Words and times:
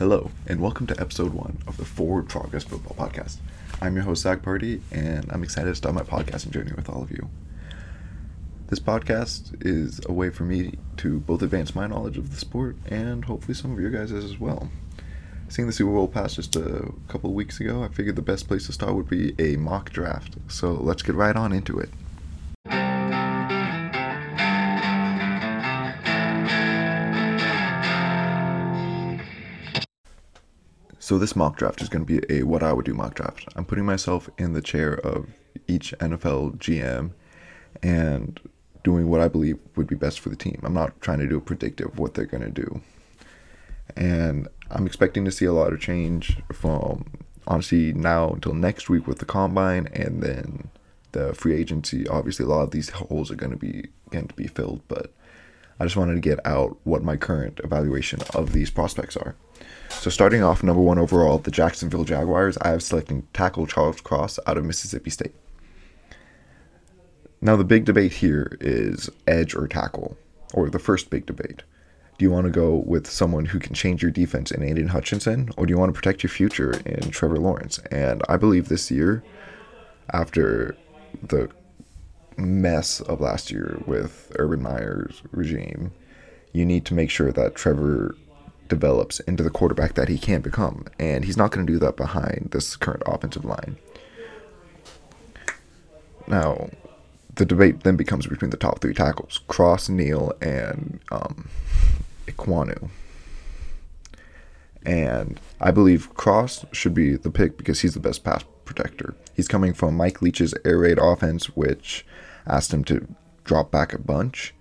Hello, 0.00 0.30
and 0.46 0.62
welcome 0.62 0.86
to 0.86 0.98
episode 0.98 1.34
one 1.34 1.58
of 1.66 1.76
the 1.76 1.84
Forward 1.84 2.26
Progress 2.26 2.64
Football 2.64 3.06
Podcast. 3.06 3.36
I'm 3.82 3.94
your 3.96 4.04
host, 4.04 4.22
Zac 4.22 4.40
Pardi, 4.40 4.80
and 4.90 5.30
I'm 5.30 5.42
excited 5.42 5.68
to 5.68 5.74
start 5.74 5.94
my 5.94 6.00
podcasting 6.00 6.52
journey 6.52 6.72
with 6.74 6.88
all 6.88 7.02
of 7.02 7.10
you. 7.10 7.28
This 8.68 8.80
podcast 8.80 9.62
is 9.62 10.00
a 10.08 10.12
way 10.12 10.30
for 10.30 10.44
me 10.44 10.78
to 10.96 11.20
both 11.20 11.42
advance 11.42 11.74
my 11.74 11.86
knowledge 11.86 12.16
of 12.16 12.30
the 12.30 12.38
sport 12.38 12.76
and 12.86 13.26
hopefully 13.26 13.52
some 13.52 13.72
of 13.72 13.78
your 13.78 13.90
guys' 13.90 14.12
as 14.12 14.40
well. 14.40 14.70
Seeing 15.50 15.66
the 15.66 15.72
Super 15.74 15.92
Bowl 15.92 16.08
pass 16.08 16.34
just 16.34 16.56
a 16.56 16.94
couple 17.08 17.34
weeks 17.34 17.60
ago, 17.60 17.84
I 17.84 17.88
figured 17.88 18.16
the 18.16 18.22
best 18.22 18.48
place 18.48 18.64
to 18.68 18.72
start 18.72 18.94
would 18.94 19.10
be 19.10 19.34
a 19.38 19.56
mock 19.56 19.90
draft. 19.90 20.36
So 20.48 20.72
let's 20.72 21.02
get 21.02 21.14
right 21.14 21.36
on 21.36 21.52
into 21.52 21.78
it. 21.78 21.90
So 31.10 31.18
this 31.18 31.34
mock 31.34 31.56
draft 31.56 31.82
is 31.82 31.88
going 31.88 32.06
to 32.06 32.20
be 32.20 32.24
a 32.32 32.44
what 32.44 32.62
I 32.62 32.72
would 32.72 32.84
do 32.84 32.94
mock 32.94 33.14
draft. 33.14 33.48
I'm 33.56 33.64
putting 33.64 33.84
myself 33.84 34.30
in 34.38 34.52
the 34.52 34.62
chair 34.62 34.94
of 34.94 35.26
each 35.66 35.92
NFL 35.98 36.58
GM 36.58 37.10
and 37.82 38.38
doing 38.84 39.08
what 39.08 39.20
I 39.20 39.26
believe 39.26 39.58
would 39.74 39.88
be 39.88 39.96
best 39.96 40.20
for 40.20 40.28
the 40.28 40.36
team. 40.36 40.60
I'm 40.62 40.72
not 40.72 41.00
trying 41.00 41.18
to 41.18 41.26
do 41.26 41.38
a 41.38 41.40
predictive 41.40 41.88
of 41.88 41.98
what 41.98 42.14
they're 42.14 42.26
going 42.26 42.44
to 42.44 42.50
do. 42.52 42.80
And 43.96 44.46
I'm 44.70 44.86
expecting 44.86 45.24
to 45.24 45.32
see 45.32 45.46
a 45.46 45.52
lot 45.52 45.72
of 45.72 45.80
change 45.80 46.40
from 46.52 47.04
honestly 47.44 47.92
now 47.92 48.30
until 48.30 48.54
next 48.54 48.88
week 48.88 49.08
with 49.08 49.18
the 49.18 49.24
combine 49.24 49.88
and 49.88 50.22
then 50.22 50.70
the 51.10 51.34
free 51.34 51.56
agency. 51.56 52.06
Obviously, 52.06 52.44
a 52.44 52.48
lot 52.48 52.62
of 52.62 52.70
these 52.70 52.90
holes 52.90 53.32
are 53.32 53.34
going 53.34 53.50
to 53.50 53.58
be 53.58 53.88
going 54.10 54.28
to 54.28 54.34
be 54.36 54.46
filled, 54.46 54.82
but 54.86 55.12
I 55.80 55.84
just 55.84 55.96
wanted 55.96 56.14
to 56.14 56.20
get 56.20 56.46
out 56.46 56.76
what 56.84 57.02
my 57.02 57.16
current 57.16 57.58
evaluation 57.64 58.20
of 58.34 58.52
these 58.52 58.70
prospects 58.70 59.16
are. 59.16 59.34
So 59.88 60.10
starting 60.10 60.42
off 60.42 60.62
number 60.62 60.82
one 60.82 60.98
overall, 60.98 61.38
the 61.38 61.50
Jacksonville 61.50 62.04
Jaguars, 62.04 62.58
I 62.58 62.68
have 62.68 62.82
selecting 62.82 63.26
tackle 63.32 63.66
Charles 63.66 64.00
Cross 64.02 64.38
out 64.46 64.58
of 64.58 64.64
Mississippi 64.64 65.08
State. 65.10 65.34
Now 67.40 67.56
the 67.56 67.64
big 67.64 67.86
debate 67.86 68.12
here 68.12 68.58
is 68.60 69.08
edge 69.26 69.54
or 69.54 69.66
tackle, 69.66 70.18
or 70.52 70.68
the 70.68 70.78
first 70.78 71.08
big 71.08 71.24
debate. 71.24 71.62
Do 72.18 72.26
you 72.26 72.30
want 72.30 72.44
to 72.44 72.52
go 72.52 72.82
with 72.86 73.06
someone 73.06 73.46
who 73.46 73.58
can 73.58 73.72
change 73.72 74.02
your 74.02 74.10
defense 74.10 74.50
in 74.50 74.62
Aidan 74.62 74.88
Hutchinson, 74.88 75.48
or 75.56 75.64
do 75.64 75.72
you 75.72 75.78
want 75.78 75.88
to 75.88 75.98
protect 75.98 76.22
your 76.22 76.28
future 76.28 76.72
in 76.84 77.10
Trevor 77.10 77.38
Lawrence? 77.38 77.78
And 77.90 78.22
I 78.28 78.36
believe 78.36 78.68
this 78.68 78.90
year, 78.90 79.24
after 80.12 80.76
the 81.22 81.48
mess 82.40 83.00
of 83.00 83.20
last 83.20 83.50
year 83.50 83.80
with 83.86 84.32
Urban 84.38 84.62
Meyer's 84.62 85.22
regime, 85.30 85.92
you 86.52 86.64
need 86.64 86.84
to 86.86 86.94
make 86.94 87.10
sure 87.10 87.32
that 87.32 87.54
Trevor 87.54 88.16
develops 88.68 89.20
into 89.20 89.42
the 89.42 89.50
quarterback 89.50 89.94
that 89.94 90.08
he 90.08 90.18
can 90.18 90.40
become. 90.40 90.86
And 90.98 91.24
he's 91.24 91.36
not 91.36 91.50
going 91.50 91.66
to 91.66 91.72
do 91.72 91.78
that 91.80 91.96
behind 91.96 92.50
this 92.52 92.76
current 92.76 93.02
offensive 93.06 93.44
line. 93.44 93.76
Now, 96.26 96.70
the 97.34 97.44
debate 97.44 97.82
then 97.82 97.96
becomes 97.96 98.26
between 98.26 98.50
the 98.50 98.56
top 98.56 98.80
three 98.80 98.94
tackles 98.94 99.40
Cross, 99.48 99.88
Neal, 99.88 100.32
and 100.40 101.00
um, 101.10 101.48
Ekwonu. 102.26 102.90
And 104.84 105.38
I 105.60 105.70
believe 105.70 106.14
Cross 106.14 106.64
should 106.72 106.94
be 106.94 107.16
the 107.16 107.30
pick 107.30 107.58
because 107.58 107.80
he's 107.80 107.94
the 107.94 108.00
best 108.00 108.24
pass 108.24 108.44
protector. 108.64 109.14
He's 109.34 109.48
coming 109.48 109.74
from 109.74 109.96
Mike 109.96 110.22
Leach's 110.22 110.54
air 110.64 110.78
raid 110.78 110.98
offense, 110.98 111.56
which 111.56 112.06
asked 112.46 112.72
him 112.72 112.84
to 112.84 113.06
drop 113.44 113.70
back 113.70 113.92
a 113.92 113.98
bunch 113.98 114.54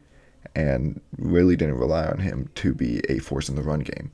and 0.55 0.99
really 1.17 1.55
didn't 1.55 1.77
rely 1.77 2.05
on 2.05 2.19
him 2.19 2.49
to 2.55 2.73
be 2.73 3.01
a 3.09 3.19
force 3.19 3.49
in 3.49 3.55
the 3.55 3.61
run 3.61 3.81
game. 3.81 4.11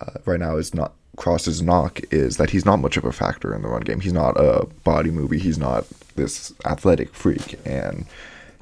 Uh, 0.00 0.18
right 0.24 0.40
now, 0.40 0.56
is 0.56 0.74
not 0.74 0.94
Cross's 1.16 1.62
knock 1.62 2.00
is 2.10 2.36
that 2.36 2.50
he's 2.50 2.64
not 2.64 2.76
much 2.76 2.96
of 2.96 3.04
a 3.04 3.12
factor 3.12 3.54
in 3.54 3.62
the 3.62 3.68
run 3.68 3.82
game. 3.82 4.00
He's 4.00 4.12
not 4.12 4.38
a 4.38 4.66
body 4.84 5.10
movie. 5.10 5.38
He's 5.38 5.58
not 5.58 5.86
this 6.14 6.52
athletic 6.64 7.14
freak, 7.14 7.58
and 7.64 8.06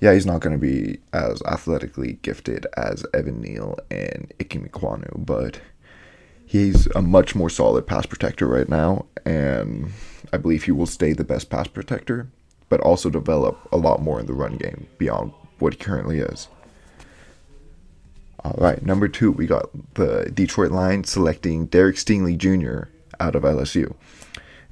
yeah, 0.01 0.15
he's 0.15 0.27
not 0.27 0.41
going 0.41 0.59
to 0.59 0.61
be 0.61 0.99
as 1.13 1.43
athletically 1.43 2.19
gifted 2.23 2.67
as 2.77 3.05
Evan 3.13 3.41
Neal 3.41 3.79
and 3.91 4.33
Ikem 4.39 4.69
Ekwonu, 4.71 5.25
but 5.25 5.61
he's 6.47 6.87
a 6.95 7.03
much 7.03 7.35
more 7.35 7.51
solid 7.51 7.87
pass 7.87 8.07
protector 8.07 8.47
right 8.47 8.69
now, 8.69 9.07
and 9.25 9.93
I 10.33 10.37
believe 10.37 10.65
he 10.65 10.73
will 10.73 10.87
stay 10.87 11.13
the 11.13 11.25
best 11.25 11.51
pass 11.51 11.69
protector, 11.69 12.29
but 12.75 12.81
also 12.81 13.09
develop 13.09 13.57
a 13.71 13.77
lot 13.77 14.03
more 14.03 14.19
in 14.19 14.27
the 14.27 14.33
run 14.33 14.57
game 14.57 14.89
beyond 14.99 15.33
what 15.61 15.75
he 15.75 15.79
currently 15.79 16.19
is. 16.19 16.49
All 18.41 18.57
right, 18.59 18.85
number 18.85 19.07
two, 19.07 19.31
we 19.31 19.47
got 19.47 19.71
the 19.95 20.29
Detroit 20.35 20.73
Lions 20.73 21.09
selecting 21.09 21.67
Derek 21.67 21.95
Stingley 21.95 22.37
Jr. 22.37 22.89
out 23.21 23.37
of 23.37 23.45
LSU. 23.45 23.95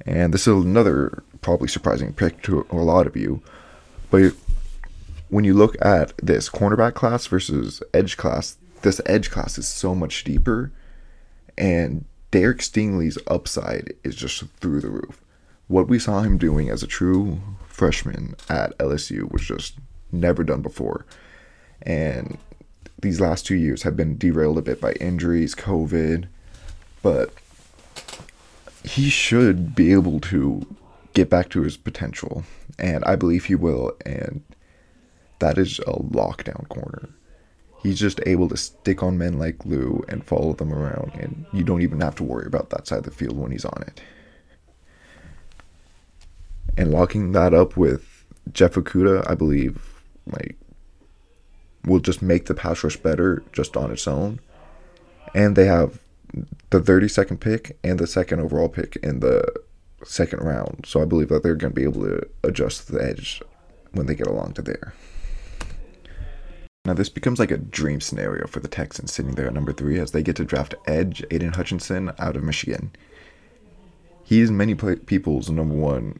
And 0.05 0.33
this 0.33 0.47
is 0.47 0.65
another 0.65 1.23
probably 1.39 1.69
surprising 1.69 2.11
pick 2.11 2.41
to 2.41 2.67
a 2.69 2.75
lot 2.75 3.07
of 3.07 3.15
you. 3.15 3.41
But 4.11 4.33
when 5.29 5.45
you 5.45 5.53
look 5.53 5.77
at 5.81 6.11
this 6.17 6.49
cornerback 6.49 6.95
class 6.95 7.25
versus 7.27 7.81
edge 7.93 8.17
class, 8.17 8.57
this 8.81 8.99
edge 9.05 9.31
class 9.31 9.57
is 9.57 9.65
so 9.65 9.95
much 9.95 10.25
deeper. 10.25 10.73
And 11.57 12.03
Derek 12.31 12.57
Stingley's 12.57 13.17
upside 13.27 13.93
is 14.03 14.17
just 14.17 14.43
through 14.59 14.81
the 14.81 14.89
roof. 14.89 15.21
What 15.69 15.87
we 15.87 15.99
saw 15.99 16.19
him 16.19 16.37
doing 16.37 16.69
as 16.69 16.83
a 16.83 16.87
true 16.87 17.39
freshman 17.73 18.35
at 18.49 18.77
LSU 18.77 19.31
was 19.31 19.41
just 19.41 19.77
never 20.11 20.43
done 20.43 20.61
before. 20.61 21.05
And 21.81 22.37
these 23.01 23.19
last 23.19 23.45
two 23.45 23.55
years 23.55 23.83
have 23.83 23.97
been 23.97 24.17
derailed 24.17 24.59
a 24.59 24.61
bit 24.61 24.79
by 24.79 24.93
injuries, 24.93 25.55
COVID, 25.55 26.27
but 27.01 27.33
he 28.83 29.09
should 29.09 29.75
be 29.75 29.91
able 29.91 30.19
to 30.21 30.65
get 31.13 31.29
back 31.29 31.49
to 31.49 31.63
his 31.63 31.75
potential, 31.75 32.43
and 32.77 33.03
I 33.05 33.15
believe 33.15 33.45
he 33.45 33.55
will. 33.55 33.93
And 34.05 34.43
that 35.39 35.57
is 35.57 35.79
a 35.79 35.93
lockdown 35.93 36.69
corner. 36.69 37.09
He's 37.81 37.99
just 37.99 38.21
able 38.25 38.47
to 38.49 38.55
stick 38.55 39.03
on 39.03 39.17
men 39.17 39.37
like 39.39 39.65
Lou 39.65 40.05
and 40.07 40.25
follow 40.25 40.53
them 40.53 40.71
around, 40.71 41.11
and 41.15 41.45
you 41.51 41.63
don't 41.63 41.81
even 41.81 41.99
have 42.01 42.15
to 42.15 42.23
worry 42.23 42.45
about 42.45 42.69
that 42.69 42.87
side 42.87 42.99
of 42.99 43.05
the 43.05 43.11
field 43.11 43.37
when 43.37 43.51
he's 43.51 43.65
on 43.65 43.83
it. 43.87 43.99
And 46.77 46.91
locking 46.91 47.31
that 47.33 47.53
up 47.53 47.77
with 47.77 48.25
Jeff 48.51 48.73
Okudah, 48.73 49.29
I 49.29 49.35
believe, 49.35 50.01
like 50.25 50.57
will 51.85 51.99
just 51.99 52.21
make 52.21 52.45
the 52.45 52.53
pass 52.53 52.83
rush 52.83 52.97
better 52.97 53.43
just 53.51 53.75
on 53.75 53.91
its 53.91 54.07
own. 54.07 54.39
And 55.33 55.55
they 55.55 55.65
have 55.65 55.99
the 56.69 56.79
32nd 56.79 57.39
pick 57.39 57.77
and 57.83 57.99
the 57.99 58.07
second 58.07 58.39
overall 58.39 58.69
pick 58.69 58.95
in 58.97 59.19
the 59.19 59.43
second 60.03 60.39
round. 60.39 60.85
So 60.87 61.01
I 61.01 61.05
believe 61.05 61.29
that 61.29 61.43
they're 61.43 61.55
going 61.55 61.73
to 61.73 61.79
be 61.79 61.83
able 61.83 62.01
to 62.03 62.27
adjust 62.43 62.87
the 62.87 63.03
edge 63.03 63.41
when 63.91 64.05
they 64.05 64.15
get 64.15 64.27
along 64.27 64.53
to 64.53 64.61
there. 64.61 64.93
Now, 66.85 66.93
this 66.93 67.09
becomes 67.09 67.39
like 67.39 67.51
a 67.51 67.57
dream 67.57 68.01
scenario 68.01 68.45
for 68.45 68.59
the 68.59 68.67
Texans 68.67 69.13
sitting 69.13 69.35
there 69.35 69.47
at 69.47 69.53
number 69.53 69.71
three 69.71 69.99
as 69.99 70.11
they 70.11 70.21
get 70.21 70.35
to 70.35 70.43
draft 70.43 70.75
Edge 70.85 71.23
Aidan 71.31 71.53
Hutchinson 71.53 72.11
out 72.19 72.35
of 72.35 72.43
Michigan. 72.43 72.91
He 74.23 74.41
is 74.41 74.51
many 74.51 74.75
play- 74.75 74.97
people's 74.97 75.49
number 75.49 75.75
one 75.75 76.19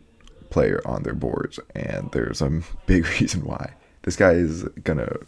player 0.53 0.81
on 0.85 1.01
their 1.03 1.15
boards, 1.15 1.59
and 1.75 2.09
there's 2.11 2.41
a 2.41 2.61
big 2.85 3.05
reason 3.19 3.43
why. 3.43 3.73
This 4.03 4.15
guy 4.15 4.33
is 4.33 4.63
to 4.99 5.19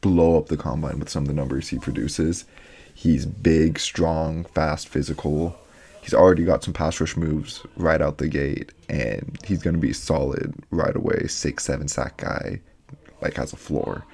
blow 0.00 0.36
up 0.36 0.48
the 0.48 0.56
combine 0.56 0.98
with 0.98 1.08
some 1.08 1.22
of 1.24 1.28
the 1.28 1.34
numbers 1.34 1.68
he 1.68 1.78
produces. 1.78 2.44
He's 2.92 3.24
big, 3.24 3.78
strong, 3.78 4.44
fast, 4.44 4.88
physical. 4.88 5.56
He's 6.02 6.12
already 6.12 6.44
got 6.44 6.62
some 6.62 6.74
pass 6.74 7.00
rush 7.00 7.16
moves 7.16 7.62
right 7.76 8.02
out 8.02 8.18
the 8.18 8.28
gate, 8.28 8.72
and 8.88 9.38
he's 9.44 9.62
to 9.62 9.72
be 9.72 9.92
solid 9.92 10.54
right 10.70 10.94
away. 10.94 11.26
Six, 11.28 11.64
seven 11.64 11.88
sack 11.88 12.18
guy, 12.18 12.60
like 13.22 13.36
has 13.36 13.52
a 13.52 13.56
floor, 13.56 14.04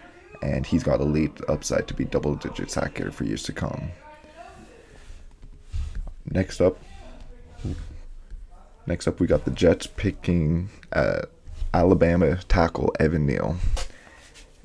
and 0.43 0.65
he's 0.67 0.85
got 0.85 1.01
elite 1.01 1.41
upside 1.49 1.89
to 1.89 1.95
be 1.95 2.05
double 2.05 2.35
digit 2.37 2.71
sack 2.71 2.95
getter 2.95 3.11
for 3.11 3.25
years 3.25 3.43
to 3.45 3.53
come. 3.53 3.91
Next 6.27 6.61
up, 6.61 6.79
next 8.87 9.07
up 9.07 9.21
we 9.21 9.27
got 9.27 9.45
the 9.45 9.51
Jets 9.51 9.87
picking 9.87 10.71
uh, 10.93 11.23
Alabama 11.73 12.37
tackle 12.49 12.93
Evan 12.99 13.27
Neal. 13.27 13.57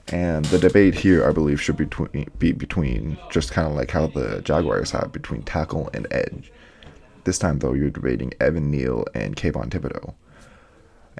And 0.09 0.45
the 0.45 0.59
debate 0.59 0.93
here, 0.93 1.27
I 1.27 1.31
believe, 1.31 1.59
should 1.59 1.77
be 1.77 1.85
between, 1.85 2.29
be 2.37 2.51
between 2.51 3.17
just 3.31 3.51
kind 3.51 3.67
of 3.67 3.73
like 3.73 3.91
how 3.91 4.07
the 4.07 4.41
Jaguars 4.41 4.91
have 4.91 5.11
between 5.11 5.41
tackle 5.41 5.89
and 5.93 6.07
edge. 6.11 6.51
This 7.23 7.39
time, 7.39 7.57
though, 7.57 7.73
you're 7.73 7.89
debating 7.89 8.31
Evan 8.39 8.69
Neal 8.69 9.05
and 9.15 9.35
Kayvon 9.35 9.69
Thibodeaux. 9.69 10.13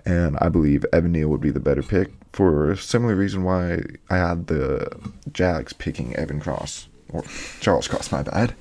And 0.05 0.37
I 0.39 0.49
believe 0.49 0.85
Evan 0.93 1.13
Neal 1.13 1.29
would 1.29 1.41
be 1.41 1.49
the 1.49 1.59
better 1.59 1.81
pick 1.81 2.11
for 2.31 2.71
a 2.71 2.77
similar 2.77 3.15
reason 3.15 3.43
why 3.43 3.81
I 4.09 4.17
had 4.17 4.47
the 4.47 4.87
Jags 5.31 5.73
picking 5.73 6.15
Evan 6.15 6.39
Cross, 6.39 6.87
or 7.09 7.23
Charles 7.61 7.87
Cross, 7.87 8.11
my 8.11 8.21
bad. 8.21 8.53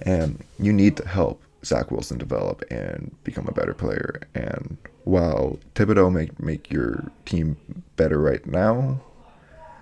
And 0.00 0.42
you 0.58 0.72
need 0.72 0.96
the 0.96 1.08
help 1.08 1.42
Zach 1.66 1.90
Wilson 1.90 2.18
develop 2.18 2.62
and 2.70 3.14
become 3.24 3.46
a 3.48 3.52
better 3.52 3.74
player. 3.74 4.20
And 4.34 4.78
while 5.04 5.58
Thibodeaux 5.74 6.12
may 6.12 6.30
make 6.38 6.70
your 6.70 7.10
team 7.24 7.56
better 7.96 8.18
right 8.18 8.44
now, 8.46 9.00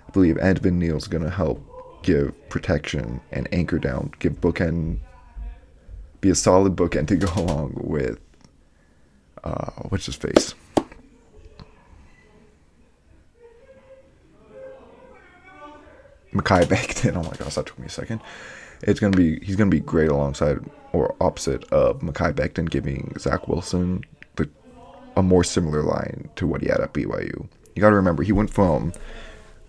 I 0.07 0.11
believe 0.11 0.37
Evan 0.37 0.79
Neal's 0.79 1.07
going 1.07 1.23
to 1.23 1.29
help 1.29 1.61
give 2.03 2.33
protection 2.49 3.21
and 3.31 3.47
anchor 3.53 3.79
down, 3.79 4.11
give 4.19 4.41
bookend 4.41 4.99
be 6.25 6.31
a 6.31 6.35
solid 6.35 6.75
bookend 6.75 7.07
to 7.07 7.15
go 7.17 7.31
along 7.35 7.73
with 7.75 8.19
uh, 9.43 9.69
what's 9.89 10.07
his 10.07 10.15
face. 10.15 10.55
Mekhi 16.33 16.63
Becton. 16.65 17.15
Oh 17.15 17.23
my 17.23 17.35
gosh, 17.37 17.53
that 17.53 17.67
took 17.67 17.77
me 17.77 17.85
a 17.85 17.89
second. 17.89 18.21
It's 18.81 18.99
gonna 18.99 19.17
be 19.17 19.39
he's 19.39 19.55
gonna 19.55 19.69
be 19.69 19.79
great 19.79 20.09
alongside 20.09 20.59
or 20.95 21.15
opposite 21.19 21.63
of 21.71 21.99
Mekhi 21.99 22.33
Becton, 22.33 22.69
giving 22.69 23.13
Zach 23.19 23.47
Wilson 23.47 24.03
the, 24.37 24.49
a 25.17 25.21
more 25.21 25.43
similar 25.43 25.83
line 25.83 26.29
to 26.37 26.47
what 26.47 26.61
he 26.61 26.67
had 26.69 26.79
at 26.79 26.93
BYU. 26.93 27.47
You 27.75 27.81
got 27.81 27.89
to 27.89 27.95
remember 27.95 28.23
he 28.23 28.31
went 28.31 28.49
from 28.49 28.93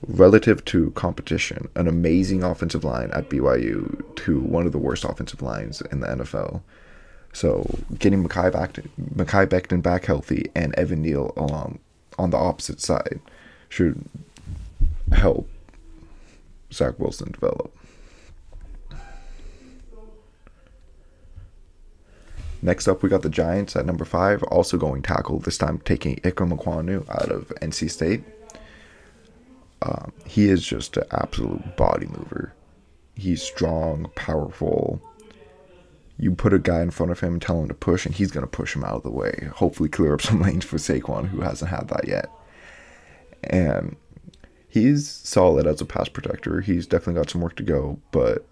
relative 0.06 0.64
to 0.66 0.92
competition, 0.92 1.68
an 1.74 1.88
amazing 1.88 2.44
offensive 2.44 2.84
line 2.84 3.10
at 3.10 3.28
BYU 3.28 4.04
to 4.16 4.38
one 4.40 4.66
of 4.66 4.72
the 4.72 4.78
worst 4.78 5.04
offensive 5.04 5.42
lines 5.42 5.80
in 5.90 6.00
the 6.00 6.06
NFL. 6.06 6.62
So 7.32 7.68
getting 7.98 8.26
Mekhi 8.26 8.52
back, 8.52 8.74
Mekhi 9.14 9.46
Becton 9.46 9.82
back 9.82 10.04
healthy 10.04 10.50
and 10.54 10.74
Evan 10.74 11.02
Neal 11.02 11.32
along 11.36 11.80
on 12.18 12.30
the 12.30 12.36
opposite 12.36 12.80
side 12.80 13.20
should 13.68 14.04
help 15.12 15.48
Zach 16.72 16.98
Wilson 16.98 17.32
develop. 17.32 17.75
Next 22.62 22.88
up, 22.88 23.02
we 23.02 23.08
got 23.08 23.22
the 23.22 23.28
Giants 23.28 23.76
at 23.76 23.86
number 23.86 24.04
five, 24.04 24.42
also 24.44 24.76
going 24.76 25.02
tackle, 25.02 25.38
this 25.38 25.58
time 25.58 25.78
taking 25.84 26.16
Ikem 26.16 26.56
Ekwonu 26.56 27.08
out 27.08 27.30
of 27.30 27.48
NC 27.60 27.90
State. 27.90 28.24
Um, 29.82 30.12
he 30.26 30.48
is 30.48 30.64
just 30.66 30.96
an 30.96 31.04
absolute 31.10 31.76
body 31.76 32.06
mover. 32.06 32.54
He's 33.14 33.42
strong, 33.42 34.10
powerful. 34.14 35.00
You 36.18 36.34
put 36.34 36.54
a 36.54 36.58
guy 36.58 36.80
in 36.80 36.90
front 36.90 37.12
of 37.12 37.20
him, 37.20 37.34
and 37.34 37.42
tell 37.42 37.60
him 37.60 37.68
to 37.68 37.74
push, 37.74 38.06
and 38.06 38.14
he's 38.14 38.30
going 38.30 38.44
to 38.44 38.50
push 38.50 38.74
him 38.74 38.84
out 38.84 38.96
of 38.96 39.02
the 39.02 39.10
way. 39.10 39.48
Hopefully, 39.54 39.88
clear 39.88 40.14
up 40.14 40.22
some 40.22 40.40
lanes 40.40 40.64
for 40.64 40.78
Saquon, 40.78 41.28
who 41.28 41.42
hasn't 41.42 41.70
had 41.70 41.88
that 41.88 42.08
yet. 42.08 42.30
And 43.44 43.96
he's 44.68 45.08
solid 45.08 45.66
as 45.66 45.80
a 45.80 45.84
pass 45.84 46.08
protector. 46.08 46.62
He's 46.62 46.86
definitely 46.86 47.20
got 47.20 47.30
some 47.30 47.42
work 47.42 47.56
to 47.56 47.62
go, 47.62 48.00
but 48.12 48.46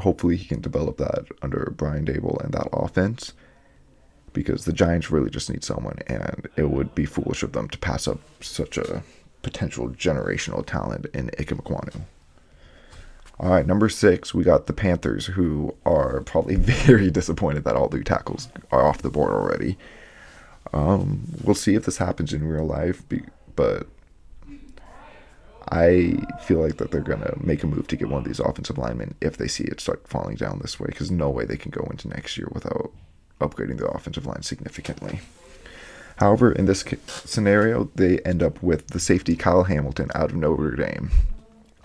hopefully 0.00 0.36
he 0.36 0.46
can 0.46 0.60
develop 0.60 0.96
that 0.98 1.26
under 1.42 1.72
Brian 1.76 2.06
Daboll 2.06 2.42
and 2.42 2.52
that 2.52 2.68
offense 2.72 3.32
because 4.32 4.64
the 4.64 4.72
Giants 4.72 5.10
really 5.10 5.30
just 5.30 5.50
need 5.50 5.64
someone, 5.64 5.98
and 6.06 6.48
it 6.56 6.70
would 6.70 6.94
be 6.94 7.04
foolish 7.04 7.42
of 7.42 7.52
them 7.52 7.68
to 7.68 7.78
pass 7.78 8.06
up 8.06 8.20
such 8.40 8.78
a 8.78 9.02
potential 9.42 9.88
generational 9.88 10.64
talent 10.64 11.06
in 11.12 11.28
Ekwonu. 11.30 12.02
All 13.38 13.50
right, 13.50 13.66
number 13.66 13.88
six, 13.88 14.34
we 14.34 14.44
got 14.44 14.66
the 14.66 14.72
Panthers, 14.72 15.26
who 15.26 15.74
are 15.86 16.20
probably 16.20 16.54
very 16.56 17.10
disappointed 17.10 17.64
that 17.64 17.76
all 17.76 17.88
their 17.88 18.02
tackles 18.02 18.48
are 18.70 18.86
off 18.86 19.02
the 19.02 19.10
board 19.10 19.32
already. 19.32 19.78
Um, 20.72 21.22
we'll 21.42 21.54
see 21.54 21.74
if 21.74 21.86
this 21.86 21.96
happens 21.96 22.32
in 22.32 22.46
real 22.46 22.66
life, 22.66 23.02
but 23.56 23.86
I 25.70 26.16
feel 26.42 26.60
like 26.60 26.78
that 26.78 26.90
they're 26.90 27.00
gonna 27.00 27.34
make 27.40 27.62
a 27.62 27.66
move 27.66 27.86
to 27.88 27.96
get 27.96 28.08
one 28.08 28.22
of 28.22 28.26
these 28.26 28.40
offensive 28.40 28.78
linemen 28.78 29.14
if 29.20 29.36
they 29.36 29.48
see 29.48 29.64
it 29.64 29.80
start 29.80 30.06
falling 30.08 30.36
down 30.36 30.58
this 30.60 30.80
way, 30.80 30.86
because 30.88 31.10
no 31.10 31.30
way 31.30 31.44
they 31.44 31.56
can 31.56 31.70
go 31.70 31.86
into 31.90 32.08
next 32.08 32.36
year 32.36 32.48
without 32.52 32.92
upgrading 33.40 33.78
the 33.78 33.88
offensive 33.88 34.26
line 34.26 34.42
significantly. 34.42 35.20
However, 36.16 36.52
in 36.52 36.66
this 36.66 36.84
scenario, 37.06 37.90
they 37.94 38.18
end 38.20 38.42
up 38.42 38.62
with 38.62 38.88
the 38.88 39.00
safety 39.00 39.36
Kyle 39.36 39.64
Hamilton 39.64 40.10
out 40.14 40.30
of 40.30 40.36
Notre 40.36 40.76
Dame. 40.76 41.10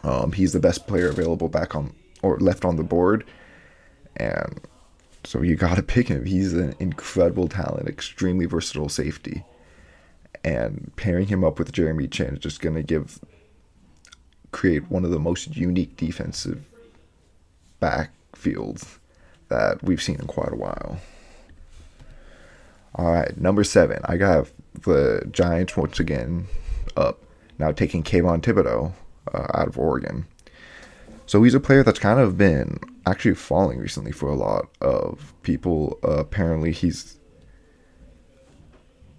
Um, 0.04 0.34
he's 0.34 0.52
the 0.52 0.60
best 0.60 0.88
player 0.88 1.08
available 1.08 1.48
back 1.48 1.74
on 1.74 1.96
or 2.22 2.38
left 2.40 2.66
on 2.66 2.76
the 2.76 2.84
board, 2.84 3.24
and 4.18 4.60
so 5.24 5.42
you 5.42 5.56
got 5.56 5.76
to 5.76 5.84
pick 5.96 6.08
him. 6.08 6.26
He's 6.26 6.54
an 6.54 6.76
incredible 6.80 7.48
talent, 7.48 7.88
extremely 7.88 8.46
versatile 8.46 8.90
safety, 8.90 9.44
and 10.44 10.92
pairing 10.96 11.28
him 11.28 11.44
up 11.44 11.58
with 11.58 11.72
Jeremy 11.72 12.08
Chinn 12.08 12.36
is 12.36 12.40
just 12.40 12.62
going 12.62 12.76
to 12.76 12.84
give 12.84 13.20
create 14.56 14.90
one 14.90 15.04
of 15.04 15.12
the 15.12 15.20
most 15.20 15.56
unique 15.56 15.98
defensive 15.98 16.64
backfields 17.82 19.00
that 19.50 19.84
we've 19.84 20.02
seen 20.02 20.16
in 20.16 20.28
quite 20.28 20.54
a 20.54 20.56
while. 20.56 21.02
All 22.96 23.12
right, 23.12 23.38
number 23.38 23.66
seven. 23.66 24.00
I 24.06 24.16
got 24.16 24.48
the 24.74 25.28
Giants 25.30 25.76
once 25.76 26.00
again 26.00 26.48
up. 26.96 27.22
Now 27.60 27.74
taking 27.74 28.02
Kayvon 28.02 28.42
Thibodeaux 28.42 28.94
uh, 29.34 29.48
out 29.54 29.68
of 29.68 29.78
Oregon. 29.78 30.26
So 31.26 31.44
he's 31.44 31.54
a 31.54 31.60
player 31.60 31.84
that's 31.84 32.00
kind 32.00 32.20
of 32.22 32.38
been 32.38 32.80
actually 33.06 33.36
falling 33.36 33.80
recently 33.80 34.14
for 34.14 34.30
a 34.30 34.36
lot 34.36 34.70
of 34.80 35.34
people. 35.42 36.00
Uh, 36.02 36.20
apparently, 36.20 36.72
he's 36.72 37.18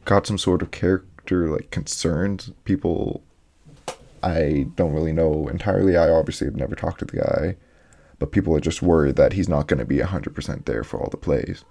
got 0.06 0.26
some 0.26 0.38
sort 0.38 0.62
of 0.62 0.70
character 0.70 1.50
like 1.50 1.70
concerns. 1.70 2.52
People, 2.64 3.22
I 4.26 4.66
don't 4.74 4.92
really 4.92 5.12
know 5.12 5.48
entirely. 5.48 5.96
I 5.96 6.10
obviously 6.10 6.46
have 6.46 6.56
never 6.56 6.74
talked 6.74 6.98
to 6.98 7.04
the 7.04 7.18
guy, 7.18 7.56
but 8.18 8.32
people 8.32 8.56
are 8.56 8.60
just 8.60 8.82
worried 8.82 9.16
that 9.16 9.34
he's 9.34 9.48
not 9.48 9.68
going 9.68 9.78
to 9.78 9.84
be 9.84 9.98
100% 9.98 10.64
there 10.64 10.82
for 10.82 11.00
all 11.00 11.10
the 11.10 11.16
plays. 11.16 11.64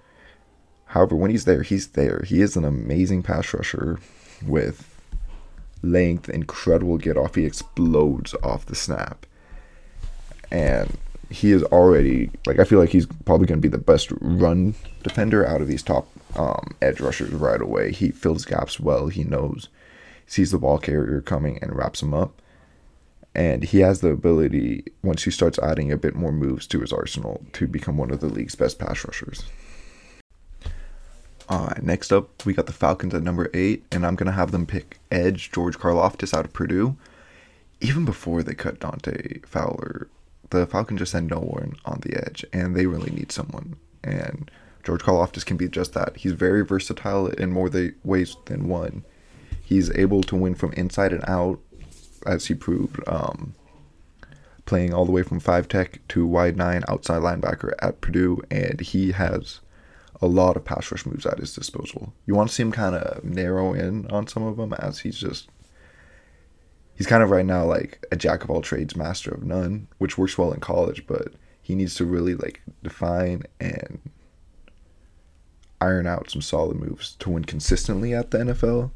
However, 0.86 1.16
when 1.16 1.30
he's 1.30 1.44
there, 1.44 1.62
he's 1.62 1.88
there. 1.88 2.22
He 2.26 2.40
is 2.40 2.56
an 2.56 2.64
amazing 2.64 3.22
pass 3.22 3.52
rusher 3.52 3.98
with 4.46 4.88
length, 5.82 6.30
incredible 6.30 6.96
get 6.96 7.18
off. 7.18 7.34
He 7.34 7.44
explodes 7.44 8.34
off 8.42 8.64
the 8.64 8.74
snap. 8.74 9.26
And 10.50 10.96
he 11.28 11.50
is 11.50 11.64
already 11.64 12.30
like 12.46 12.60
I 12.60 12.64
feel 12.64 12.78
like 12.78 12.90
he's 12.90 13.06
probably 13.24 13.48
going 13.48 13.60
to 13.60 13.68
be 13.68 13.76
the 13.76 13.78
best 13.78 14.12
run 14.20 14.74
defender 15.02 15.44
out 15.44 15.60
of 15.60 15.66
these 15.66 15.82
top 15.82 16.06
um, 16.36 16.74
edge 16.80 17.00
rushers 17.00 17.32
right 17.32 17.60
away. 17.60 17.92
He 17.92 18.12
fills 18.12 18.44
gaps 18.44 18.78
well. 18.78 19.08
He 19.08 19.24
knows, 19.24 19.68
sees 20.26 20.52
the 20.52 20.58
ball 20.58 20.78
carrier 20.78 21.20
coming 21.20 21.58
and 21.60 21.76
wraps 21.76 22.00
him 22.00 22.14
up. 22.14 22.40
And 23.36 23.64
he 23.64 23.80
has 23.80 24.00
the 24.00 24.08
ability 24.08 24.84
once 25.02 25.24
he 25.24 25.30
starts 25.30 25.58
adding 25.58 25.92
a 25.92 25.98
bit 25.98 26.14
more 26.14 26.32
moves 26.32 26.66
to 26.68 26.80
his 26.80 26.90
arsenal 26.90 27.44
to 27.52 27.66
become 27.66 27.98
one 27.98 28.10
of 28.10 28.20
the 28.20 28.28
league's 28.28 28.54
best 28.54 28.78
pass 28.78 29.04
rushers. 29.04 29.44
All 31.46 31.66
right, 31.66 31.82
next 31.82 32.14
up, 32.14 32.46
we 32.46 32.54
got 32.54 32.64
the 32.64 32.72
Falcons 32.72 33.12
at 33.12 33.22
number 33.22 33.50
eight, 33.52 33.84
and 33.92 34.06
I'm 34.06 34.16
going 34.16 34.26
to 34.26 34.32
have 34.32 34.52
them 34.52 34.64
pick 34.64 34.98
Edge 35.12 35.52
George 35.52 35.78
Karlaftis 35.78 36.32
out 36.32 36.46
of 36.46 36.54
Purdue. 36.54 36.96
Even 37.82 38.06
before 38.06 38.42
they 38.42 38.54
cut 38.54 38.80
Dante 38.80 39.40
Fowler, 39.44 40.08
the 40.48 40.66
Falcons 40.66 41.00
just 41.00 41.12
had 41.12 41.28
no 41.28 41.40
one 41.40 41.74
on 41.84 42.00
the 42.00 42.16
edge, 42.16 42.46
and 42.54 42.74
they 42.74 42.86
really 42.86 43.10
need 43.10 43.30
someone. 43.30 43.76
And 44.02 44.50
George 44.82 45.02
Karlaftis 45.02 45.44
can 45.44 45.58
be 45.58 45.68
just 45.68 45.92
that. 45.92 46.16
He's 46.16 46.32
very 46.32 46.64
versatile 46.64 47.26
in 47.26 47.52
more 47.52 47.70
ways 48.02 48.34
than 48.46 48.66
one. 48.66 49.04
He's 49.62 49.90
able 49.90 50.22
to 50.22 50.36
win 50.36 50.54
from 50.54 50.72
inside 50.72 51.12
and 51.12 51.24
out, 51.28 51.60
as 52.26 52.46
he 52.46 52.54
proved, 52.54 53.00
um, 53.06 53.54
playing 54.64 54.92
all 54.92 55.04
the 55.04 55.12
way 55.12 55.22
from 55.22 55.40
five 55.40 55.68
tech 55.68 56.00
to 56.08 56.26
wide 56.26 56.56
nine 56.56 56.82
outside 56.88 57.22
linebacker 57.22 57.72
at 57.80 58.00
Purdue, 58.00 58.42
and 58.50 58.80
he 58.80 59.12
has 59.12 59.60
a 60.20 60.26
lot 60.26 60.56
of 60.56 60.64
pass 60.64 60.90
rush 60.90 61.06
moves 61.06 61.26
at 61.26 61.38
his 61.38 61.54
disposal. 61.54 62.12
You 62.26 62.34
want 62.34 62.48
to 62.48 62.54
see 62.54 62.62
him 62.62 62.72
kind 62.72 62.94
of 62.94 63.22
narrow 63.24 63.74
in 63.74 64.10
on 64.10 64.26
some 64.26 64.42
of 64.42 64.56
them 64.56 64.72
as 64.74 65.00
he's 65.00 65.18
just 65.18 65.48
he's 66.96 67.06
kind 67.06 67.22
of 67.22 67.30
right 67.30 67.44
now 67.44 67.64
like 67.64 68.04
a 68.10 68.16
jack 68.16 68.42
of 68.42 68.50
all 68.50 68.62
trades, 68.62 68.96
master 68.96 69.30
of 69.30 69.44
none, 69.44 69.88
which 69.98 70.18
works 70.18 70.38
well 70.38 70.52
in 70.52 70.60
college, 70.60 71.06
but 71.06 71.34
he 71.60 71.74
needs 71.74 71.94
to 71.96 72.04
really 72.04 72.34
like 72.34 72.62
define 72.82 73.42
and 73.60 74.00
iron 75.80 76.06
out 76.06 76.30
some 76.30 76.42
solid 76.42 76.76
moves 76.76 77.16
to 77.18 77.30
win 77.30 77.44
consistently 77.44 78.14
at 78.14 78.30
the 78.30 78.38
NFL. 78.38 78.90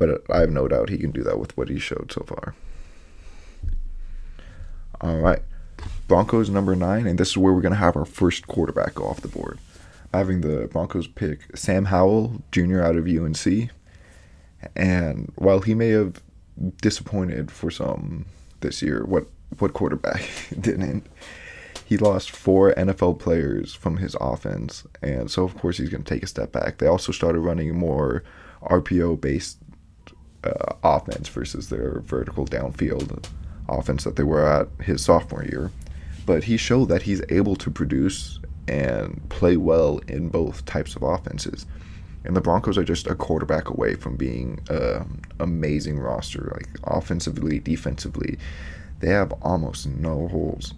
But 0.00 0.24
I 0.28 0.40
have 0.40 0.50
no 0.50 0.66
doubt 0.66 0.88
he 0.88 0.98
can 0.98 1.12
do 1.12 1.22
that 1.22 1.38
with 1.38 1.56
what 1.56 1.68
he 1.68 1.78
showed 1.78 2.10
so 2.12 2.24
far. 2.26 2.56
All 5.00 5.18
right. 5.18 5.42
Broncos 6.08 6.50
number 6.50 6.74
nine, 6.74 7.06
and 7.06 7.18
this 7.18 7.30
is 7.30 7.36
where 7.36 7.52
we're 7.52 7.60
going 7.60 7.72
to 7.72 7.78
have 7.78 7.96
our 7.96 8.04
first 8.04 8.48
quarterback 8.48 9.00
off 9.00 9.20
the 9.20 9.28
board 9.28 9.60
having 10.12 10.40
the 10.40 10.68
Broncos 10.68 11.06
pick 11.06 11.56
Sam 11.56 11.86
Howell 11.86 12.42
Jr. 12.52 12.80
out 12.80 12.96
of 12.96 13.06
UNC. 13.06 13.70
And 14.76 15.32
while 15.36 15.60
he 15.60 15.74
may 15.74 15.90
have 15.90 16.22
disappointed 16.82 17.50
for 17.50 17.70
some 17.70 18.26
this 18.60 18.82
year, 18.82 19.04
what 19.04 19.26
what 19.58 19.72
quarterback 19.72 20.28
didn't? 20.60 21.06
He 21.84 21.96
lost 21.96 22.30
four 22.30 22.72
NFL 22.74 23.18
players 23.18 23.74
from 23.74 23.96
his 23.96 24.16
offense, 24.20 24.86
and 25.02 25.30
so 25.30 25.44
of 25.44 25.56
course 25.56 25.78
he's 25.78 25.88
going 25.88 26.04
to 26.04 26.14
take 26.14 26.22
a 26.22 26.28
step 26.28 26.52
back. 26.52 26.78
They 26.78 26.86
also 26.86 27.10
started 27.10 27.40
running 27.40 27.76
more 27.76 28.22
RPO 28.62 29.20
based 29.20 29.58
uh, 30.44 30.74
offense 30.82 31.28
versus 31.28 31.68
their 31.68 32.00
vertical 32.00 32.46
downfield 32.46 33.28
offense 33.68 34.04
that 34.04 34.16
they 34.16 34.22
were 34.22 34.46
at 34.46 34.68
his 34.84 35.02
sophomore 35.02 35.44
year. 35.44 35.70
But 36.26 36.44
he 36.44 36.56
showed 36.56 36.86
that 36.86 37.02
he's 37.02 37.22
able 37.28 37.56
to 37.56 37.70
produce 37.70 38.38
and 38.68 39.20
play 39.28 39.56
well 39.56 39.98
in 40.08 40.28
both 40.28 40.64
types 40.64 40.94
of 40.96 41.02
offenses. 41.02 41.66
And 42.24 42.36
the 42.36 42.40
Broncos 42.40 42.76
are 42.76 42.84
just 42.84 43.06
a 43.06 43.14
quarterback 43.14 43.70
away 43.70 43.94
from 43.94 44.16
being 44.16 44.60
an 44.68 45.22
amazing 45.38 45.98
roster, 45.98 46.52
like 46.54 46.68
offensively, 46.84 47.58
defensively. 47.58 48.38
They 49.00 49.08
have 49.08 49.32
almost 49.42 49.86
no 49.86 50.28
holes. 50.28 50.74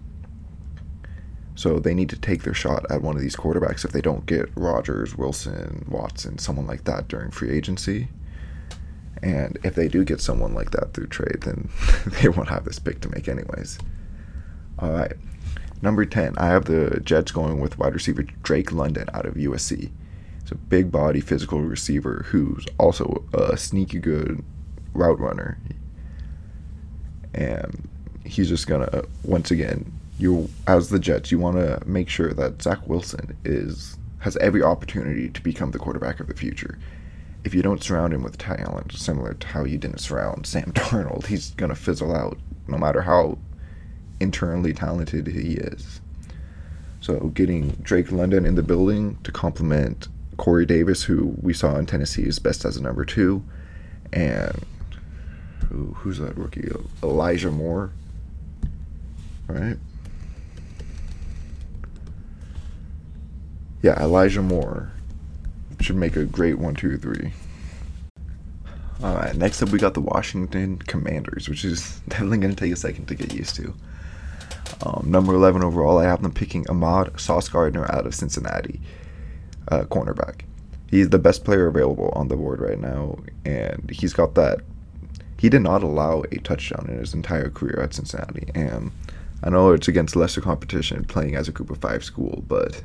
So 1.55 1.79
they 1.79 1.95
need 1.95 2.09
to 2.11 2.19
take 2.19 2.45
their 2.45 2.55
shot 2.55 2.87
at 2.91 3.03
one 3.03 3.17
of 3.17 3.23
these 3.23 3.37
quarterbacks 3.37 3.85
if 3.85 3.93
they 3.93 4.01
don't 4.01 4.25
get 4.25 4.51
Rodgers, 4.55 5.17
Wilson, 5.17 5.85
Watson, 5.89 6.39
someone 6.39 6.67
like 6.67 6.85
that 6.85 7.09
during 7.09 7.31
free 7.31 7.51
agency. 7.51 8.09
And 9.23 9.59
if 9.63 9.75
they 9.75 9.89
do 9.89 10.05
get 10.05 10.21
someone 10.21 10.55
like 10.55 10.73
that 10.73 10.95
through 10.95 11.07
trade, 11.07 11.43
then 11.43 11.69
they 12.21 12.29
won't 12.29 12.49
have 12.49 12.65
this 12.65 12.79
pick 12.79 13.01
to 13.03 13.09
make 13.09 13.29
anyways. 13.29 13.79
All 14.79 14.91
right. 14.91 15.13
Number 15.81 16.05
10, 16.05 16.37
I 16.39 16.47
have 16.47 16.67
the 16.67 17.01
Jets 17.01 17.33
going 17.33 17.61
with 17.61 17.79
wide 17.79 17.95
receiver 17.95 18.23
Drake 18.23 18.73
London 18.73 19.09
out 19.15 19.27
of 19.27 19.35
USC. 19.35 19.91
It's 20.41 20.53
a 20.53 20.57
big 20.57 20.91
body, 20.91 21.21
physical 21.21 21.61
receiver 21.61 22.25
who's 22.29 22.67
also 22.79 23.25
a 23.33 23.57
sneaky 23.57 23.99
good 23.99 24.45
route 24.93 25.19
runner. 25.19 25.59
And 27.35 27.89
he's 28.25 28.49
just 28.49 28.67
going 28.67 28.89
to, 28.89 29.07
once 29.25 29.51
again, 29.51 29.93
you 30.19 30.49
as 30.67 30.91
the 30.91 30.99
Jets, 30.99 31.33
you 31.33 31.39
want 31.39 31.57
to 31.57 31.81
make 31.87 32.09
sure 32.09 32.33
that 32.33 32.63
Zach 32.63 32.87
Wilson 32.87 33.37
is 33.45 33.97
has 34.21 34.37
every 34.37 34.63
opportunity 34.63 35.29
to 35.29 35.41
become 35.43 35.73
the 35.73 35.81
quarterback 35.81 36.21
of 36.21 36.29
the 36.29 36.35
future. 36.35 36.79
If 37.45 37.55
you 37.55 37.63
don't 37.63 37.83
surround 37.83 38.13
him 38.13 38.23
with 38.23 38.39
talent, 38.39 38.93
similar 38.93 39.35
to 39.35 39.47
how 39.47 39.65
you 39.65 39.79
didn't 39.79 39.99
surround 39.99 40.47
Sam 40.47 40.73
Darnold, 40.75 41.27
he's 41.27 41.51
gonna 41.53 41.75
fizzle 41.75 42.15
out, 42.15 42.39
no 42.69 42.79
matter 42.79 43.03
how 43.03 43.39
internally 44.21 44.73
talented 44.73 45.27
he 45.27 45.55
is. 45.55 46.01
So 47.01 47.19
getting 47.31 47.71
Drake 47.83 48.13
London 48.13 48.47
in 48.47 48.55
the 48.55 48.63
building 48.63 49.19
to 49.25 49.33
complement 49.33 50.07
Corey 50.37 50.65
Davis, 50.65 51.03
who 51.03 51.35
we 51.43 51.53
saw 51.53 51.77
in 51.77 51.87
Tennessee 51.87 52.23
is 52.23 52.39
best 52.39 52.65
as 52.65 52.77
a 52.77 52.83
number 52.83 53.05
two, 53.05 53.43
and 54.13 54.65
who, 55.69 55.87
who's 55.95 56.19
that 56.19 56.37
rookie? 56.37 56.71
Elijah 57.03 57.51
Moore, 57.51 57.93
right? 59.49 59.77
Yeah, 63.83 64.01
Elijah 64.01 64.43
Moore 64.43 64.93
should 65.83 65.97
make 65.97 66.17
a 66.17 66.25
great 66.25 66.59
one, 66.59 66.75
two, 66.75 66.97
three. 66.97 67.33
All 69.03 69.17
right, 69.17 69.35
next 69.35 69.63
up 69.63 69.71
we 69.71 69.79
got 69.79 69.95
the 69.95 70.01
Washington 70.01 70.79
Commanders, 70.79 71.49
which 71.49 71.65
is 71.65 72.01
definitely 72.09 72.39
going 72.39 72.55
to 72.55 72.61
take 72.61 72.73
a 72.73 72.77
second 72.77 73.07
to 73.07 73.15
get 73.15 73.35
used 73.35 73.57
to. 73.57 73.75
Um, 74.85 75.11
number 75.11 75.35
11 75.35 75.63
overall, 75.63 75.99
I 75.99 76.05
have 76.05 76.23
them 76.23 76.33
picking 76.33 76.69
Ahmad 76.69 77.21
Sauce 77.21 77.49
Gardner 77.49 77.91
out 77.93 78.07
of 78.07 78.15
Cincinnati, 78.15 78.81
uh, 79.69 79.83
cornerback. 79.85 80.43
He's 80.89 81.09
the 81.09 81.19
best 81.19 81.45
player 81.45 81.67
available 81.67 82.11
on 82.15 82.29
the 82.29 82.37
board 82.37 82.61
right 82.61 82.79
now, 82.79 83.19
and 83.45 83.91
he's 83.91 84.13
got 84.13 84.35
that. 84.35 84.61
He 85.39 85.49
did 85.49 85.63
not 85.63 85.83
allow 85.83 86.23
a 86.31 86.37
touchdown 86.39 86.87
in 86.89 86.99
his 86.99 87.15
entire 87.15 87.51
career 87.51 87.81
at 87.83 87.95
Cincinnati, 87.95 88.51
and 88.55 88.93
I 89.43 89.51
know 89.51 89.73
it's 89.73 89.89
against 89.89 90.15
lesser 90.15 90.41
competition 90.41 91.05
playing 91.05 91.35
as 91.35 91.49
a 91.49 91.53
group 91.53 91.71
of 91.71 91.79
five 91.79 92.05
school, 92.05 92.45
but 92.47 92.83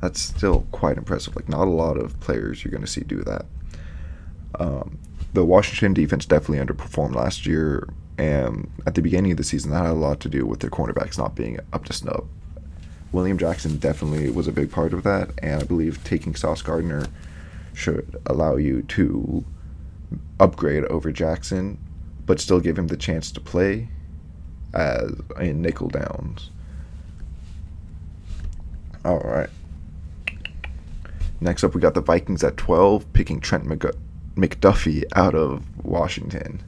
that's 0.00 0.20
still 0.20 0.66
quite 0.72 0.96
impressive. 0.96 1.34
Like, 1.34 1.48
not 1.48 1.66
a 1.66 1.70
lot 1.70 1.96
of 1.96 2.18
players 2.20 2.64
you're 2.64 2.72
going 2.72 2.84
to 2.84 2.90
see 2.90 3.02
do 3.02 3.22
that. 3.22 3.46
Um, 4.58 4.98
the 5.32 5.44
Washington 5.44 5.94
defense 5.94 6.26
definitely 6.26 6.64
underperformed 6.64 7.14
last 7.14 7.46
year, 7.46 7.88
and 8.16 8.70
at 8.86 8.94
the 8.94 9.02
beginning 9.02 9.32
of 9.32 9.36
the 9.36 9.44
season, 9.44 9.70
that 9.70 9.86
had 9.86 9.90
a 9.90 9.94
lot 9.94 10.20
to 10.20 10.28
do 10.28 10.46
with 10.46 10.60
their 10.60 10.70
cornerbacks 10.70 11.18
not 11.18 11.34
being 11.34 11.58
up 11.72 11.84
to 11.86 11.92
snub. 11.92 12.26
William 13.12 13.38
Jackson 13.38 13.78
definitely 13.78 14.30
was 14.30 14.46
a 14.46 14.52
big 14.52 14.70
part 14.70 14.92
of 14.92 15.02
that, 15.02 15.30
and 15.38 15.62
I 15.62 15.64
believe 15.64 16.02
taking 16.04 16.34
Sauce 16.34 16.62
Gardner 16.62 17.06
should 17.74 18.16
allow 18.26 18.56
you 18.56 18.82
to 18.82 19.44
upgrade 20.40 20.84
over 20.84 21.12
Jackson, 21.12 21.78
but 22.26 22.40
still 22.40 22.60
give 22.60 22.78
him 22.78 22.88
the 22.88 22.96
chance 22.96 23.30
to 23.32 23.40
play 23.40 23.88
as 24.74 25.12
in 25.40 25.62
nickel 25.62 25.88
downs. 25.88 26.50
All 29.04 29.20
right. 29.20 29.48
Next 31.40 31.62
up, 31.64 31.74
we 31.74 31.80
got 31.80 31.94
the 31.94 32.00
Vikings 32.00 32.42
at 32.42 32.56
12, 32.56 33.12
picking 33.12 33.40
Trent 33.40 33.64
McDuffie 33.64 35.04
out 35.14 35.34
of 35.34 35.64
Washington. 35.84 36.62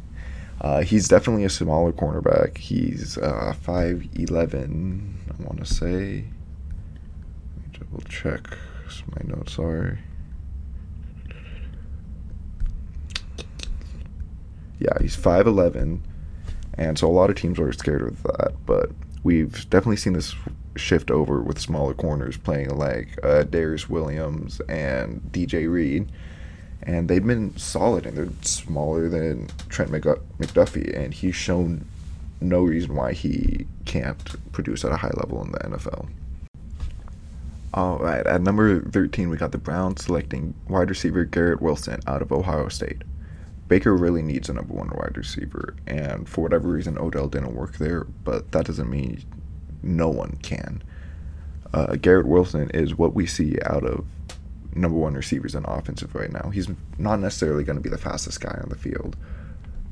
Uh, 0.61 0.83
he's 0.83 1.09
definitely 1.09 1.45
a 1.45 1.51
smaller 1.51 1.93
cornerback. 1.93 2.59
He's 2.59 3.19
uh, 3.19 3.55
5'11, 3.65 5.15
I 5.29 5.43
want 5.43 5.59
to 5.59 5.67
say. 5.67 6.25
Double 7.73 8.03
check 8.09 8.57
my 9.09 9.23
notes 9.25 9.59
are. 9.59 9.99
Yeah, 14.79 14.97
he's 15.01 15.17
5'11, 15.17 16.01
and 16.75 16.99
so 16.99 17.07
a 17.07 17.13
lot 17.13 17.29
of 17.29 17.37
teams 17.37 17.59
are 17.59 17.73
scared 17.73 18.03
of 18.03 18.23
that, 18.23 18.55
but 18.65 18.91
we've 19.23 19.69
definitely 19.69 19.97
seen 19.97 20.15
this 20.15 20.35
shift 20.81 21.11
over 21.11 21.41
with 21.41 21.59
smaller 21.59 21.95
corners 21.95 22.37
playing 22.37 22.77
like 22.77 23.19
uh, 23.23 23.45
Darious 23.45 23.89
Williams 23.89 24.61
and 24.69 25.21
DJ 25.33 25.71
Reed. 25.71 26.11
And 26.83 27.09
they've 27.09 27.25
been 27.25 27.57
solid 27.57 28.07
and 28.07 28.17
they're 28.17 28.29
smaller 28.43 29.09
than 29.09 29.49
Trent 29.69 29.91
McDuffie. 29.91 30.97
And 30.97 31.13
he's 31.13 31.35
shown 31.35 31.87
no 32.41 32.63
reason 32.63 32.95
why 32.95 33.13
he 33.13 33.67
can't 33.85 34.53
produce 34.53 34.85
at 34.85 34.93
a 34.93 34.97
high 34.97 35.13
level 35.15 35.43
in 35.43 35.53
the 35.53 35.59
NFL. 35.59 36.09
All 37.73 37.99
right, 37.99 38.27
at 38.27 38.43
number 38.43 38.81
13, 38.83 39.29
we 39.29 39.37
got 39.37 39.53
the 39.53 39.59
Browns 39.59 40.05
selecting 40.05 40.55
wide 40.69 40.89
receiver 40.89 41.25
Garrett 41.25 41.63
Wilson 41.63 42.01
out 42.07 42.21
of 42.21 42.33
Ohio 42.33 42.69
State. 42.69 43.03
Baker 43.69 43.95
really 43.95 44.23
needs 44.23 44.49
a 44.49 44.55
number 44.55 44.75
one 44.75 44.91
wide 44.97 45.17
receiver, 45.17 45.77
and 45.87 46.29
for 46.29 46.41
whatever 46.41 46.69
reason, 46.69 46.99
Odell 46.99 47.29
didn't 47.29 47.55
work 47.55 47.79
there, 47.79 48.03
but 48.25 48.51
that 48.51 48.67
doesn't 48.67 48.91
mean 48.91 49.23
no 49.83 50.09
one 50.09 50.39
can. 50.43 50.83
Uh, 51.73 51.97
Garrett 51.97 52.27
Wilson 52.27 52.71
is 52.71 52.97
what 52.97 53.15
we 53.15 53.27
see 53.27 53.57
out 53.65 53.85
of 53.85 54.05
number 54.75 54.99
one 54.99 55.15
receivers 55.15 55.55
in 55.55 55.65
offensive 55.65 56.15
right 56.15 56.33
now. 56.33 56.51
He's 56.51 56.69
not 56.99 57.21
necessarily 57.21 57.65
going 57.65 57.77
to 57.77 57.83
be 57.83 57.89
the 57.89 57.99
fastest 57.99 58.41
guy 58.41 58.59
on 58.63 58.69
the 58.69 58.77
field, 58.77 59.17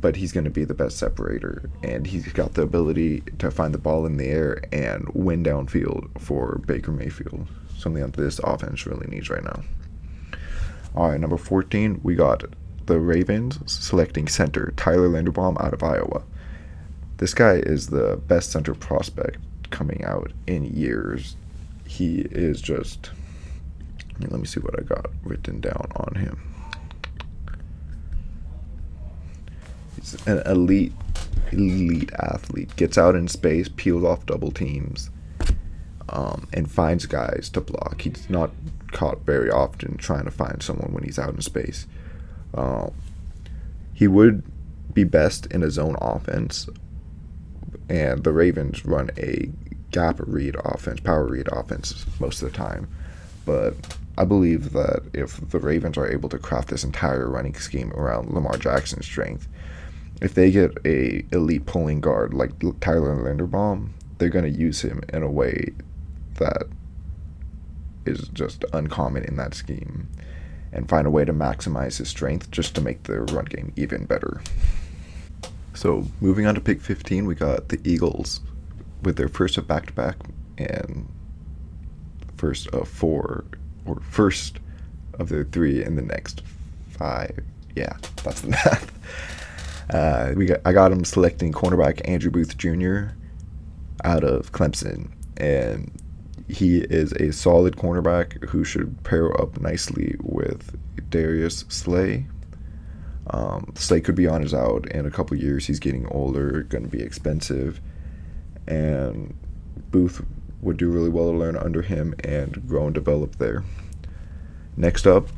but 0.01 0.17
he's 0.17 0.33
going 0.33 0.45
to 0.45 0.51
be 0.51 0.65
the 0.65 0.75
best 0.75 0.99
separator, 0.99 1.71
and 1.83 2.07
he's 2.07 2.33
got 2.33 2.55
the 2.55 2.63
ability 2.63 3.23
to 3.39 3.51
find 3.51 3.75
the 3.75 3.79
ball 3.79 4.07
in 4.07 4.17
the 4.17 4.27
air 4.27 4.63
and 4.73 5.09
win 5.15 5.45
downfield 5.45 6.21
for 6.21 6.61
Baker 6.67 6.93
Mayfield. 6.93 7.47
Something 7.77 8.03
that 8.03 8.15
this 8.15 8.41
offense 8.41 8.87
really 8.87 9.07
needs 9.07 9.31
right 9.31 9.45
now. 9.45 9.63
All 10.95 11.11
right, 11.11 11.21
number 11.21 11.37
14, 11.37 12.01
we 12.03 12.15
got 12.15 12.45
the 12.87 12.99
Ravens 12.99 13.61
selecting 13.67 14.27
center 14.27 14.73
Tyler 14.77 15.09
Linderbaum 15.09 15.63
out 15.63 15.75
of 15.75 15.83
Iowa. 15.83 16.25
This 17.19 17.35
guy 17.35 17.55
is 17.57 17.89
the 17.89 18.17
best 18.17 18.51
center 18.51 18.75
prospect 18.75 19.39
coming 19.71 20.05
out 20.05 20.33
in 20.47 20.65
years. 20.65 21.37
He 21.87 22.21
is 22.21 22.61
just. 22.61 23.11
Let 24.21 24.33
me 24.33 24.47
see 24.47 24.61
what 24.61 24.79
I 24.79 24.83
got 24.83 25.07
written 25.23 25.61
down 25.61 25.93
on 25.95 26.17
him. 26.17 26.55
He's 29.95 30.27
an 30.27 30.43
elite, 30.45 30.93
elite 31.53 32.13
athlete. 32.15 32.75
Gets 32.77 32.99
out 32.99 33.15
in 33.15 33.29
space, 33.29 33.69
peels 33.69 34.03
off 34.05 34.27
double 34.27 34.51
teams, 34.51 35.11
um, 36.09 36.49
and 36.53 36.71
finds 36.71 37.07
guys 37.07 37.49
to 37.51 37.61
block. 37.61 38.01
He's 38.03 38.29
not 38.29 38.51
caught 38.93 39.21
very 39.25 39.51
often 39.51 39.97
trying 39.97 40.25
to 40.25 40.31
find 40.31 40.63
someone 40.63 40.93
when 40.93 41.05
he's 41.05 41.19
out 41.19 41.35
in 41.35 41.41
space. 41.41 41.87
Um, 42.55 42.93
he 43.93 44.09
would 44.09 44.43
be 44.95 45.05
best 45.05 45.47
in 45.47 45.63
a 45.63 45.71
zone 45.71 45.97
offense, 46.01 46.69
and 47.89 48.25
the 48.25 48.33
Ravens 48.33 48.85
run 48.85 49.11
a 49.19 49.51
gap 49.91 50.17
read 50.21 50.57
offense, 50.65 51.01
power 51.01 51.27
read 51.27 51.49
offense 51.51 52.05
most 52.21 52.43
of 52.43 52.51
the 52.51 52.57
time. 52.57 52.89
But 53.47 53.75
I 54.19 54.25
believe 54.25 54.73
that 54.73 55.03
if 55.15 55.37
the 55.51 55.59
Ravens 55.59 55.97
are 55.97 56.11
able 56.11 56.29
to 56.31 56.39
craft 56.39 56.69
this 56.69 56.85
entire 56.85 57.29
running 57.29 57.55
scheme 57.55 57.93
around 57.93 58.31
Lamar 58.31 58.57
Jackson's 58.57 59.07
strength, 59.07 59.49
if 60.21 60.35
they 60.35 60.51
get 60.51 60.77
a 60.85 61.25
elite 61.33 61.67
pulling 61.67 62.01
guard 62.01 62.35
like 62.35 62.59
Tyler 62.81 63.15
Linderbaum, 63.17 63.91
they're 64.19 64.29
going 64.29 64.53
to 64.53 64.59
use 64.59 64.83
him 64.83 65.03
in 65.13 65.23
a 65.23 65.31
way 65.31 65.73
that 66.35 66.65
is 68.05 68.29
just 68.29 68.65
uncommon 68.73 69.25
in 69.25 69.37
that 69.37 69.55
scheme 69.55 70.09
and 70.73 70.89
find 70.89 71.07
a 71.07 71.11
way 71.11 71.25
to 71.25 71.33
maximize 71.33 71.99
his 71.99 72.09
strength 72.09 72.51
just 72.51 72.75
to 72.75 72.81
make 72.81 73.05
the 73.05 73.21
run 73.21 73.45
game 73.45 73.73
even 73.77 74.05
better. 74.05 74.41
So, 75.79 76.05
moving 76.21 76.45
on 76.45 76.57
to 76.57 76.61
pick 76.61 76.81
15, 76.81 77.25
we 77.25 77.37
got 77.37 77.69
the 77.69 77.79
Eagles 77.85 78.41
with 79.05 79.15
their 79.15 79.29
first 79.29 79.57
of 79.59 79.69
back 79.69 79.87
to 79.87 79.93
back 79.93 80.17
and 80.59 81.09
first 82.37 82.67
of 82.71 82.89
four, 82.89 83.45
or 83.87 84.01
first 84.01 84.59
of 85.21 85.29
their 85.29 85.45
three 85.45 85.85
in 85.85 85.95
the 85.95 86.03
next 86.03 86.43
five. 86.89 87.39
Yeah, 87.77 87.97
that's 88.25 88.41
the 88.41 88.49
math. 88.65 88.93
Uh, 89.95 90.33
we 90.35 90.47
got, 90.47 90.59
I 90.65 90.73
got 90.73 90.91
him 90.91 91.05
selecting 91.05 91.53
cornerback 91.53 92.01
Andrew 92.09 92.33
Booth 92.33 92.59
Jr. 92.59 93.11
out 94.03 94.25
of 94.25 94.51
Clemson, 94.51 95.13
and 95.37 95.93
he 96.49 96.79
is 96.79 97.13
a 97.13 97.33
solid 97.33 97.77
cornerback 97.77 98.49
who 98.49 98.65
should 98.65 99.01
pair 99.05 99.41
up 99.41 99.61
nicely 99.61 100.17
with 100.19 100.77
Darius 101.09 101.65
Slay. 101.69 102.27
Um, 103.31 103.73
Slay 103.75 104.01
could 104.01 104.15
be 104.15 104.27
on 104.27 104.43
his 104.43 104.55
out 104.55 104.87
in 104.91 105.07
a 105.07 105.11
couple 105.11 105.37
years. 105.37 105.67
He's 105.67 105.79
getting 105.79 106.07
older, 106.07 106.63
going 106.63 106.85
to 106.85 106.91
be 106.91 107.03
expensive, 107.03 107.81
and 108.67 109.35
Booth 109.91 110.25
would 110.61 110.77
do 110.77 110.91
really 110.91 111.09
well 111.09 111.31
to 111.31 111.37
learn 111.37 111.57
under 111.57 111.83
him 111.83 112.15
and 112.25 112.67
grow 112.67 112.87
and 112.87 112.95
develop 112.95 113.37
there. 113.37 113.65
Next 114.77 115.07
up, 115.07 115.29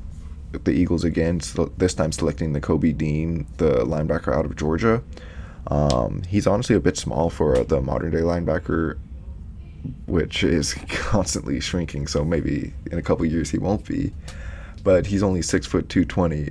the 0.53 0.73
Eagles 0.73 1.05
again, 1.05 1.41
this 1.77 1.95
time 1.95 2.13
selecting 2.13 2.53
Nakobe 2.53 2.97
Dean, 2.97 3.47
the 3.59 3.85
linebacker 3.85 4.35
out 4.35 4.45
of 4.45 4.57
Georgia. 4.57 5.03
Um, 5.69 6.23
he's 6.29 6.47
honestly 6.47 6.75
a 6.75 6.81
bit 6.81 6.97
small 6.97 7.31
for 7.31 7.63
the 7.65 7.81
modern 7.81 8.11
day 8.11 8.19
linebacker, 8.19 8.99
which 10.07 10.43
is 10.43 10.75
constantly 10.89 11.61
shrinking. 11.61 12.07
So 12.07 12.25
maybe 12.25 12.73
in 12.91 12.99
a 12.99 13.03
couple 13.03 13.25
years 13.27 13.51
he 13.51 13.59
won't 13.59 13.85
be. 13.87 14.13
But 14.83 15.07
he's 15.07 15.23
only 15.23 15.43
six 15.43 15.67
foot 15.67 15.89
two 15.89 16.05
twenty, 16.05 16.51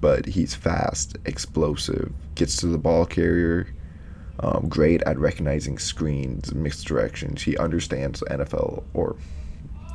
but 0.00 0.26
he's 0.26 0.54
fast, 0.54 1.16
explosive, 1.24 2.12
gets 2.34 2.56
to 2.56 2.66
the 2.66 2.78
ball 2.78 3.06
carrier, 3.06 3.68
um, 4.40 4.68
great 4.68 5.02
at 5.02 5.18
recognizing 5.18 5.78
screens, 5.78 6.54
mixed 6.54 6.86
directions. 6.86 7.42
He 7.42 7.56
understands 7.56 8.22
NFL 8.30 8.84
or 8.92 9.16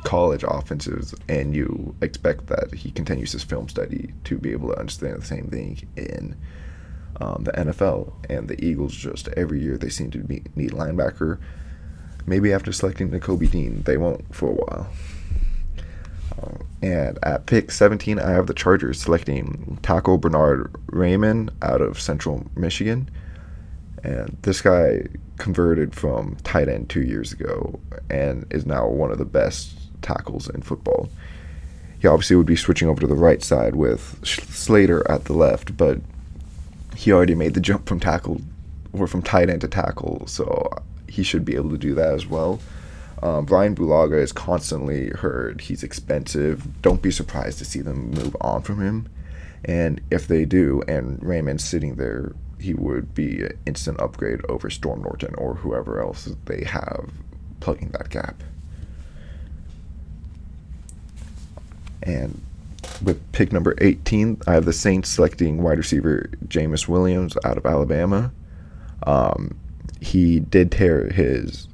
college 0.04 0.44
offenses, 0.46 1.14
and 1.28 1.54
you 1.54 1.94
expect 2.02 2.48
that 2.48 2.74
he 2.74 2.90
continues 2.90 3.32
his 3.32 3.44
film 3.44 3.68
study 3.68 4.12
to 4.24 4.38
be 4.38 4.52
able 4.52 4.68
to 4.70 4.78
understand 4.78 5.22
the 5.22 5.26
same 5.26 5.48
thing 5.48 5.88
in 5.96 6.36
um, 7.20 7.44
the 7.44 7.52
NFL. 7.52 8.12
And 8.28 8.48
the 8.48 8.62
Eagles 8.64 8.94
just 8.94 9.28
every 9.28 9.60
year 9.62 9.78
they 9.78 9.88
seem 9.88 10.10
to 10.10 10.18
be, 10.18 10.42
need 10.56 10.72
linebacker. 10.72 11.38
Maybe 12.26 12.52
after 12.52 12.72
selecting 12.72 13.10
Nakobe 13.10 13.50
Dean, 13.50 13.82
they 13.82 13.96
won't 13.96 14.34
for 14.34 14.50
a 14.50 14.54
while. 14.54 14.88
And 16.82 17.18
at 17.22 17.46
pick 17.46 17.70
17, 17.70 18.18
I 18.18 18.30
have 18.30 18.48
the 18.48 18.54
Chargers 18.54 19.00
selecting 19.00 19.78
tackle 19.82 20.18
Bernard 20.18 20.72
Raimann 20.88 21.50
out 21.62 21.80
of 21.80 22.00
Central 22.00 22.44
Michigan. 22.56 23.08
And 24.02 24.36
this 24.42 24.60
guy 24.60 25.06
converted 25.38 25.94
from 25.94 26.36
tight 26.42 26.68
end 26.68 26.88
two 26.88 27.02
years 27.02 27.32
ago 27.32 27.78
and 28.10 28.46
is 28.50 28.66
now 28.66 28.88
one 28.88 29.12
of 29.12 29.18
the 29.18 29.24
best 29.24 29.78
tackles 30.02 30.48
in 30.48 30.62
football. 30.62 31.08
He 32.00 32.08
obviously 32.08 32.34
would 32.34 32.46
be 32.46 32.56
switching 32.56 32.88
over 32.88 33.00
to 33.00 33.06
the 33.06 33.14
right 33.14 33.42
side 33.42 33.76
with 33.76 34.20
Slater 34.26 35.08
at 35.08 35.26
the 35.26 35.34
left, 35.34 35.76
but 35.76 36.00
he 36.96 37.12
already 37.12 37.36
made 37.36 37.54
the 37.54 37.60
jump 37.60 37.86
from 37.86 38.00
tackle 38.00 38.40
or 38.92 39.06
from 39.06 39.22
tight 39.22 39.48
end 39.48 39.60
to 39.60 39.68
tackle, 39.68 40.26
so 40.26 40.68
he 41.08 41.22
should 41.22 41.44
be 41.44 41.54
able 41.54 41.70
to 41.70 41.78
do 41.78 41.94
that 41.94 42.12
as 42.12 42.26
well. 42.26 42.60
Um, 43.22 43.44
Brian 43.44 43.76
Bulaga 43.76 44.20
is 44.20 44.32
constantly 44.32 45.10
heard 45.10 45.60
he's 45.60 45.84
expensive. 45.84 46.82
Don't 46.82 47.00
be 47.00 47.12
surprised 47.12 47.58
to 47.58 47.64
see 47.64 47.80
them 47.80 48.10
move 48.10 48.36
on 48.40 48.62
from 48.62 48.80
him. 48.80 49.08
And 49.64 50.00
if 50.10 50.26
they 50.26 50.44
do, 50.44 50.82
and 50.88 51.20
Raimann's 51.20 51.62
sitting 51.62 51.94
there, 51.94 52.32
he 52.58 52.74
would 52.74 53.14
be 53.14 53.44
an 53.44 53.58
instant 53.64 54.00
upgrade 54.00 54.40
over 54.48 54.70
Storm 54.70 55.02
Norton 55.02 55.34
or 55.36 55.54
whoever 55.54 56.00
else 56.00 56.28
they 56.46 56.64
have 56.64 57.10
plugging 57.60 57.90
that 57.90 58.10
gap. 58.10 58.42
And 62.02 62.40
with 63.04 63.20
pick 63.30 63.52
number 63.52 63.76
18, 63.80 64.42
I 64.48 64.54
have 64.54 64.64
the 64.64 64.72
Saints 64.72 65.08
selecting 65.08 65.62
wide 65.62 65.78
receiver 65.78 66.28
Jameis 66.46 66.88
Williams 66.88 67.36
out 67.44 67.56
of 67.56 67.64
Alabama. 67.64 68.32
Um, 69.04 69.56
he 70.00 70.40
did 70.40 70.72
tear 70.72 71.08
his 71.10 71.68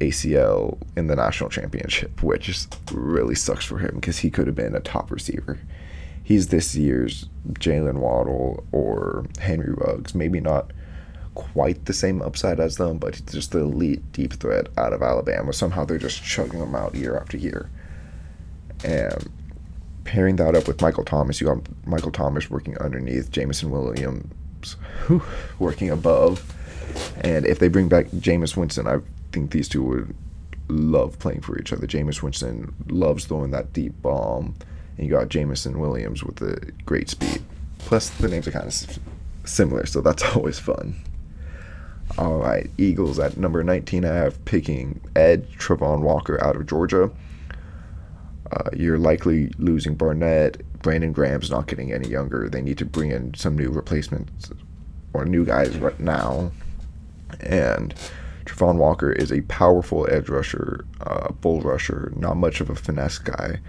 ACL 0.00 0.78
in 0.96 1.06
the 1.06 1.16
national 1.16 1.50
championship, 1.50 2.22
which 2.22 2.66
really 2.92 3.34
sucks 3.34 3.64
for 3.64 3.78
him 3.78 3.96
because 3.96 4.18
he 4.18 4.30
could 4.30 4.46
have 4.46 4.56
been 4.56 4.74
a 4.74 4.80
top 4.80 5.10
receiver. 5.10 5.58
He's 6.22 6.48
this 6.48 6.74
year's 6.74 7.28
Jaylen 7.52 7.98
Waddle 7.98 8.64
or 8.72 9.26
Henry 9.38 9.72
Ruggs. 9.72 10.14
Maybe 10.14 10.40
not 10.40 10.70
quite 11.34 11.84
the 11.84 11.92
same 11.92 12.22
upside 12.22 12.60
as 12.60 12.76
them, 12.76 12.98
but 12.98 13.20
just 13.26 13.52
the 13.52 13.60
elite 13.60 14.12
deep 14.12 14.34
threat 14.34 14.68
out 14.76 14.92
of 14.92 15.02
Alabama. 15.02 15.52
Somehow 15.52 15.84
they're 15.84 15.98
just 15.98 16.22
chugging 16.22 16.60
them 16.60 16.74
out 16.74 16.94
year 16.94 17.16
after 17.16 17.36
year. 17.36 17.70
And 18.84 19.30
pairing 20.04 20.36
that 20.36 20.56
up 20.56 20.66
with 20.66 20.80
Michael 20.80 21.04
Thomas, 21.04 21.40
you 21.40 21.46
got 21.46 21.58
Michael 21.86 22.10
Thomas 22.10 22.50
working 22.50 22.78
underneath, 22.78 23.30
Jameson 23.30 23.70
Williams 23.70 24.76
whew, 25.06 25.22
working 25.58 25.90
above. 25.90 26.54
And 27.22 27.46
if 27.46 27.58
they 27.58 27.68
bring 27.68 27.88
back 27.88 28.06
Jameis 28.06 28.56
Winston, 28.56 28.86
I 28.86 28.98
think 29.32 29.50
these 29.50 29.68
two 29.68 29.82
would 29.82 30.14
love 30.68 31.18
playing 31.18 31.40
for 31.40 31.58
each 31.58 31.72
other. 31.72 31.86
Jameis 31.86 32.22
Winston 32.22 32.74
loves 32.88 33.24
throwing 33.24 33.50
that 33.50 33.72
deep 33.72 34.00
bomb, 34.02 34.54
and 34.96 35.06
you 35.06 35.12
got 35.12 35.28
Jameson 35.28 35.78
Williams 35.78 36.22
with 36.22 36.36
the 36.36 36.72
great 36.86 37.08
speed. 37.08 37.42
Plus, 37.78 38.10
the 38.10 38.28
names 38.28 38.46
are 38.46 38.52
kind 38.52 38.66
of 38.66 38.98
similar, 39.44 39.86
so 39.86 40.00
that's 40.00 40.22
always 40.36 40.58
fun. 40.58 40.96
All 42.18 42.38
right, 42.38 42.68
Eagles 42.76 43.18
at 43.18 43.36
number 43.36 43.62
19. 43.62 44.04
I 44.04 44.14
have 44.14 44.44
picking 44.44 45.00
Ed 45.14 45.48
Travon 45.52 46.00
Walker 46.00 46.42
out 46.42 46.56
of 46.56 46.66
Georgia. 46.66 47.10
Uh, 48.50 48.70
you're 48.74 48.98
likely 48.98 49.48
losing 49.58 49.94
Barnett. 49.94 50.60
Brandon 50.82 51.12
Graham's 51.12 51.50
not 51.50 51.68
getting 51.68 51.92
any 51.92 52.08
younger. 52.08 52.48
They 52.48 52.62
need 52.62 52.78
to 52.78 52.84
bring 52.84 53.10
in 53.10 53.34
some 53.34 53.56
new 53.56 53.70
replacements 53.70 54.50
or 55.12 55.24
new 55.24 55.44
guys 55.44 55.76
right 55.78 55.98
now. 56.00 56.50
And 57.38 57.94
Travon 58.44 58.76
Walker 58.76 59.12
is 59.12 59.30
a 59.30 59.42
powerful 59.42 60.06
edge 60.10 60.28
rusher, 60.28 60.84
uh, 61.00 61.32
bull 61.32 61.60
rusher, 61.60 62.12
not 62.16 62.36
much 62.36 62.60
of 62.60 62.70
a 62.70 62.74
finesse 62.74 63.18
guy, 63.18 63.60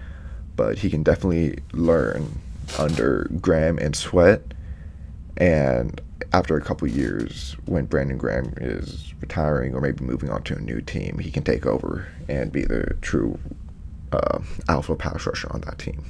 but 0.55 0.79
he 0.79 0.89
can 0.89 1.03
definitely 1.03 1.59
learn 1.73 2.41
under 2.79 3.29
Graham 3.39 3.77
and 3.77 3.95
Sweat. 3.95 4.53
And 5.37 5.99
after 6.33 6.55
a 6.55 6.61
couple 6.61 6.87
years, 6.87 7.55
when 7.65 7.85
Brandon 7.85 8.17
Graham 8.17 8.53
is 8.57 9.13
retiring 9.19 9.73
or 9.73 9.81
maybe 9.81 10.03
moving 10.03 10.29
on 10.29 10.43
to 10.43 10.55
a 10.55 10.59
new 10.59 10.81
team, 10.81 11.19
he 11.19 11.31
can 11.31 11.43
take 11.43 11.65
over 11.65 12.07
and 12.29 12.51
be 12.51 12.63
the 12.63 12.95
true 13.01 13.39
uh, 14.11 14.39
alpha 14.67 14.95
pass 14.95 15.25
rusher 15.25 15.51
on 15.51 15.61
that 15.61 15.77
team. 15.79 16.03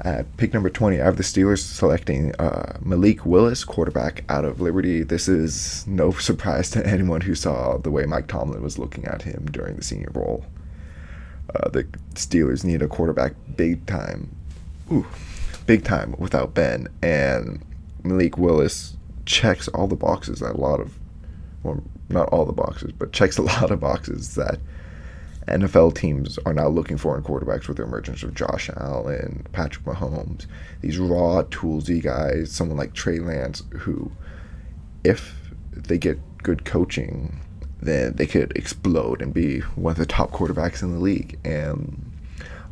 At 0.00 0.36
pick 0.36 0.52
number 0.52 0.70
20, 0.70 1.00
I 1.00 1.04
have 1.04 1.16
the 1.16 1.22
Steelers 1.22 1.60
selecting 1.60 2.34
uh, 2.36 2.78
Malik 2.80 3.24
Willis, 3.24 3.64
quarterback 3.64 4.24
out 4.28 4.44
of 4.44 4.60
Liberty. 4.60 5.02
This 5.02 5.28
is 5.28 5.86
no 5.86 6.10
surprise 6.12 6.70
to 6.70 6.86
anyone 6.86 7.22
who 7.22 7.34
saw 7.34 7.78
the 7.78 7.90
way 7.90 8.04
Mike 8.04 8.26
Tomlin 8.26 8.62
was 8.62 8.78
looking 8.78 9.04
at 9.04 9.22
him 9.22 9.46
during 9.50 9.76
the 9.76 9.84
Senior 9.84 10.10
Bowl. 10.10 10.44
Uh, 11.54 11.68
the 11.68 11.84
Steelers 12.14 12.64
need 12.64 12.82
a 12.82 12.88
quarterback 12.88 13.34
big 13.56 13.86
time. 13.86 14.34
Ooh, 14.90 15.06
big 15.66 15.84
time 15.84 16.14
without 16.18 16.54
Ben. 16.54 16.88
And 17.00 17.64
Malik 18.02 18.36
Willis 18.36 18.96
checks 19.26 19.68
all 19.68 19.86
the 19.86 19.94
boxes 19.94 20.40
that 20.40 20.56
a 20.56 20.60
lot 20.60 20.80
of, 20.80 20.98
well, 21.62 21.82
not 22.08 22.28
all 22.30 22.44
the 22.44 22.52
boxes, 22.52 22.92
but 22.92 23.12
checks 23.12 23.38
a 23.38 23.42
lot 23.60 23.70
of 23.70 23.80
boxes 23.80 24.34
that 24.34 24.58
NFL 25.46 25.94
teams 25.94 26.38
are 26.46 26.54
now 26.54 26.68
looking 26.68 26.96
for 26.96 27.16
in 27.16 27.22
quarterbacks 27.22 27.68
with 27.68 27.76
the 27.76 27.82
emergence 27.82 28.22
of 28.22 28.34
Josh 28.34 28.70
Allen, 28.76 29.46
Patrick 29.52 29.84
Mahomes, 29.84 30.46
these 30.80 30.98
raw, 30.98 31.42
toolsy 31.42 32.02
guys, 32.02 32.50
someone 32.50 32.78
like 32.78 32.94
Trey 32.94 33.18
Lance, 33.18 33.62
who, 33.80 34.10
if 35.02 35.52
they 35.72 35.98
get 35.98 36.18
good 36.42 36.64
coaching, 36.64 37.40
then 37.80 38.14
they 38.14 38.26
could 38.26 38.56
explode 38.56 39.20
and 39.20 39.34
be 39.34 39.60
one 39.60 39.92
of 39.92 39.98
the 39.98 40.06
top 40.06 40.30
quarterbacks 40.30 40.82
in 40.82 40.92
the 40.92 41.00
league. 41.00 41.38
And 41.44 42.10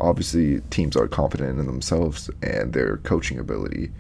obviously, 0.00 0.60
teams 0.70 0.96
are 0.96 1.08
confident 1.08 1.58
in 1.58 1.66
themselves 1.66 2.30
and 2.42 2.72
their 2.72 2.96
coaching 2.98 3.38
ability 3.38 3.90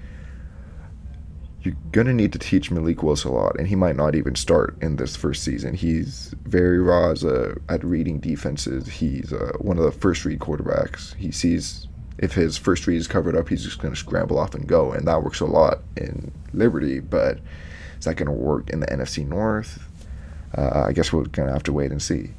you're 1.62 1.76
gonna 1.92 2.12
need 2.12 2.32
to 2.32 2.38
teach 2.38 2.70
Malik 2.70 3.02
Willis 3.02 3.24
a 3.24 3.30
lot, 3.30 3.56
and 3.58 3.68
he 3.68 3.76
might 3.76 3.96
not 3.96 4.14
even 4.14 4.34
start 4.34 4.76
in 4.82 4.96
this 4.96 5.14
first 5.14 5.44
season. 5.44 5.74
He's 5.74 6.34
very 6.42 6.78
raw 6.78 7.10
as 7.10 7.22
a, 7.22 7.56
at 7.68 7.84
reading 7.84 8.18
defenses. 8.18 8.88
He's 8.88 9.32
uh, 9.32 9.52
one 9.58 9.78
of 9.78 9.84
the 9.84 9.92
first 9.92 10.24
read 10.24 10.40
quarterbacks. 10.40 11.14
He 11.14 11.30
sees 11.30 11.86
if 12.18 12.34
his 12.34 12.56
first 12.56 12.86
read 12.86 12.96
is 12.96 13.08
covered 13.08 13.36
up, 13.36 13.48
he's 13.48 13.64
just 13.64 13.78
gonna 13.78 13.96
scramble 13.96 14.38
off 14.38 14.54
and 14.54 14.66
go, 14.66 14.92
and 14.92 15.06
that 15.06 15.22
works 15.22 15.40
a 15.40 15.46
lot 15.46 15.78
in 15.96 16.32
Liberty. 16.52 16.98
But 16.98 17.38
is 17.98 18.06
that 18.06 18.16
gonna 18.16 18.32
work 18.32 18.70
in 18.70 18.80
the 18.80 18.86
NFC 18.86 19.26
North? 19.26 19.88
Uh, 20.56 20.84
I 20.86 20.92
guess 20.92 21.12
we're 21.12 21.24
gonna 21.24 21.52
have 21.52 21.62
to 21.64 21.72
wait 21.72 21.92
and 21.92 22.02
see. 22.02 22.30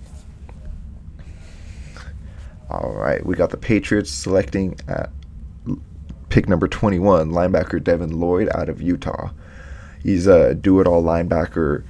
All 2.70 2.94
right, 2.94 3.26
we 3.26 3.36
got 3.36 3.52
the 3.52 3.58
Patriots 3.58 4.10
selecting 4.12 4.78
at 4.88 5.10
pick 6.34 6.50
number 6.50 6.68
21, 6.68 7.30
linebacker 7.30 7.82
Devin 7.82 8.20
Lloyd 8.20 8.50
out 8.56 8.68
of 8.68 8.82
Utah. 8.82 9.30
He's 10.02 10.26
a 10.26 10.56
do 10.56 10.80
it 10.80 10.88
all 10.88 11.04
linebacker. 11.04 11.84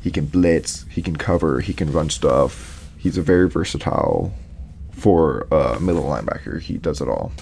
He 0.00 0.12
can 0.12 0.26
blitz, 0.26 0.86
he 0.88 1.02
can 1.02 1.16
cover, 1.16 1.58
he 1.58 1.74
can 1.74 1.90
run 1.90 2.08
stuff. 2.08 2.88
He's 2.96 3.18
a 3.18 3.22
very 3.22 3.48
versatile 3.48 4.32
for 4.92 5.48
a 5.50 5.80
middle 5.80 6.04
linebacker. 6.04 6.60
He 6.60 6.78
does 6.78 7.00
it 7.00 7.08
all. 7.08 7.32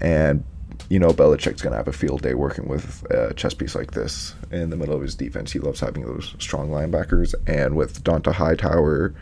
And 0.00 0.44
you 0.88 1.00
know 1.00 1.08
Belichick's 1.08 1.62
gonna 1.62 1.76
have 1.76 1.88
a 1.88 1.92
field 1.92 2.22
day 2.22 2.34
working 2.34 2.68
with 2.68 3.04
a 3.10 3.34
chess 3.34 3.54
piece 3.54 3.74
like 3.74 3.90
this 3.90 4.36
in 4.52 4.70
the 4.70 4.76
middle 4.76 4.94
of 4.94 5.02
his 5.02 5.16
defense. 5.16 5.50
He 5.50 5.58
loves 5.58 5.80
having 5.80 6.04
those 6.04 6.36
strong 6.38 6.70
linebackers, 6.70 7.34
and 7.48 7.74
with 7.74 8.04
Dont'a 8.04 8.34
Hightower, 8.34 9.14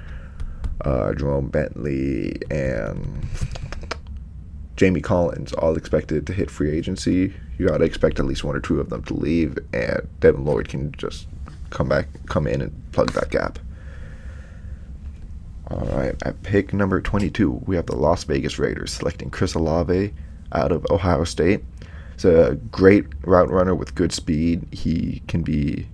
uh, 0.83 1.13
Ja'Whaun 1.17 1.51
Bentley, 1.51 2.37
and 2.51 3.25
Jamie 4.81 5.03
Collins, 5.03 5.53
all 5.53 5.77
expected 5.77 6.27
to 6.27 6.33
hit 6.33 6.51
free 6.51 6.71
agency. 6.71 7.35
You 7.59 7.69
got 7.69 7.77
to 7.77 7.85
expect 7.85 8.19
at 8.19 8.25
least 8.25 8.45
one 8.45 8.57
or 8.57 8.61
two 8.61 8.81
of 8.81 8.89
them 8.89 9.03
to 9.03 9.13
leave, 9.13 9.59
and 9.75 10.09
Devin 10.21 10.47
Lloyd 10.47 10.71
can 10.71 10.91
just 10.93 11.27
come 11.69 11.87
back, 11.87 12.09
come 12.25 12.47
in, 12.47 12.63
and 12.63 12.91
plug 12.91 13.13
that 13.13 13.29
gap. 13.29 13.59
All 15.71 15.85
right, 15.89 16.15
at 16.23 16.43
pick 16.43 16.73
number 16.73 16.99
22, 16.99 17.61
we 17.67 17.77
have 17.77 17.85
the 17.85 17.95
Las 17.95 18.25
Vegas 18.25 18.59
Raiders 18.59 18.91
selecting 18.91 19.29
Chris 19.29 19.53
Olave 19.53 20.15
out 20.53 20.73
of 20.73 20.87
Ohio 20.89 21.25
State. 21.25 21.63
He's 22.15 22.25
a 22.25 22.59
great 22.71 23.05
route 23.21 23.51
runner 23.51 23.75
with 23.75 23.95
good 23.95 24.13
speed. 24.13 24.67
He 24.73 25.21
can 25.29 25.43
be 25.43 25.89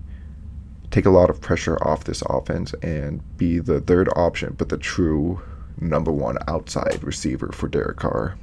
take 0.92 1.06
a 1.06 1.10
lot 1.10 1.28
of 1.28 1.40
pressure 1.40 1.76
off 1.84 2.04
this 2.04 2.22
offense 2.30 2.72
and 2.84 3.20
be 3.36 3.58
the 3.58 3.80
third 3.80 4.08
option, 4.14 4.54
but 4.56 4.68
the 4.68 4.78
true 4.78 5.42
number 5.80 6.12
one 6.12 6.38
outside 6.46 7.02
receiver 7.02 7.50
for 7.50 7.66
Derek 7.66 7.96
Carr. 7.96 8.36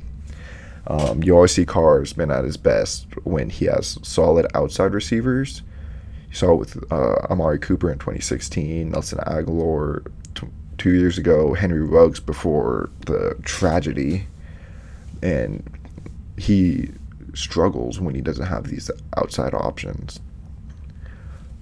Um, 0.88 1.24
you 1.24 1.34
always 1.34 1.52
see 1.52 1.66
Carr's 1.66 2.14
been 2.14 2.32
at 2.32 2.44
his 2.44 2.58
best 2.58 3.08
when 3.24 3.50
he 3.50 3.66
has 3.66 3.98
solid 4.04 4.46
outside 4.54 4.94
receivers. 4.94 5.62
You 6.30 6.36
saw 6.36 6.54
it 6.54 6.60
with 6.60 6.92
uh, 6.92 7.28
Amari 7.30 7.60
Cooper 7.60 7.92
in 7.92 8.00
2016, 8.00 8.90
Nelson 8.90 9.20
Agholor 9.20 10.06
t- 10.36 10.48
two 10.78 10.94
years 10.94 11.18
ago, 11.18 11.54
Henry 11.54 11.82
Ruggs 11.82 12.20
before 12.20 12.90
the 13.06 13.38
tragedy, 13.44 14.28
and 15.22 15.64
he 16.38 16.90
struggles 17.34 18.00
when 18.00 18.16
he 18.16 18.22
doesn't 18.22 18.48
have 18.48 18.68
these 18.68 18.92
outside 19.16 19.54
options. 19.54 20.20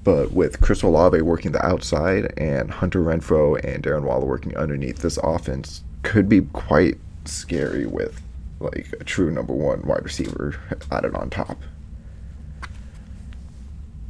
But 0.03 0.31
with 0.31 0.61
Chris 0.61 0.81
Olave 0.81 1.21
working 1.21 1.51
the 1.51 1.63
outside 1.63 2.33
and 2.37 2.71
Hunter 2.71 3.01
Renfrow 3.01 3.63
and 3.63 3.83
Darren 3.83 4.03
Waller 4.03 4.25
working 4.25 4.57
underneath, 4.57 4.99
this 4.99 5.17
offense 5.17 5.83
could 6.01 6.27
be 6.27 6.41
quite 6.41 6.97
scary 7.25 7.85
with 7.85 8.19
like 8.61 8.93
a 8.99 9.03
true 9.03 9.31
number 9.31 9.53
one 9.53 9.81
wide 9.83 10.03
receiver 10.03 10.59
added 10.91 11.15
on 11.15 11.29
top. 11.29 11.59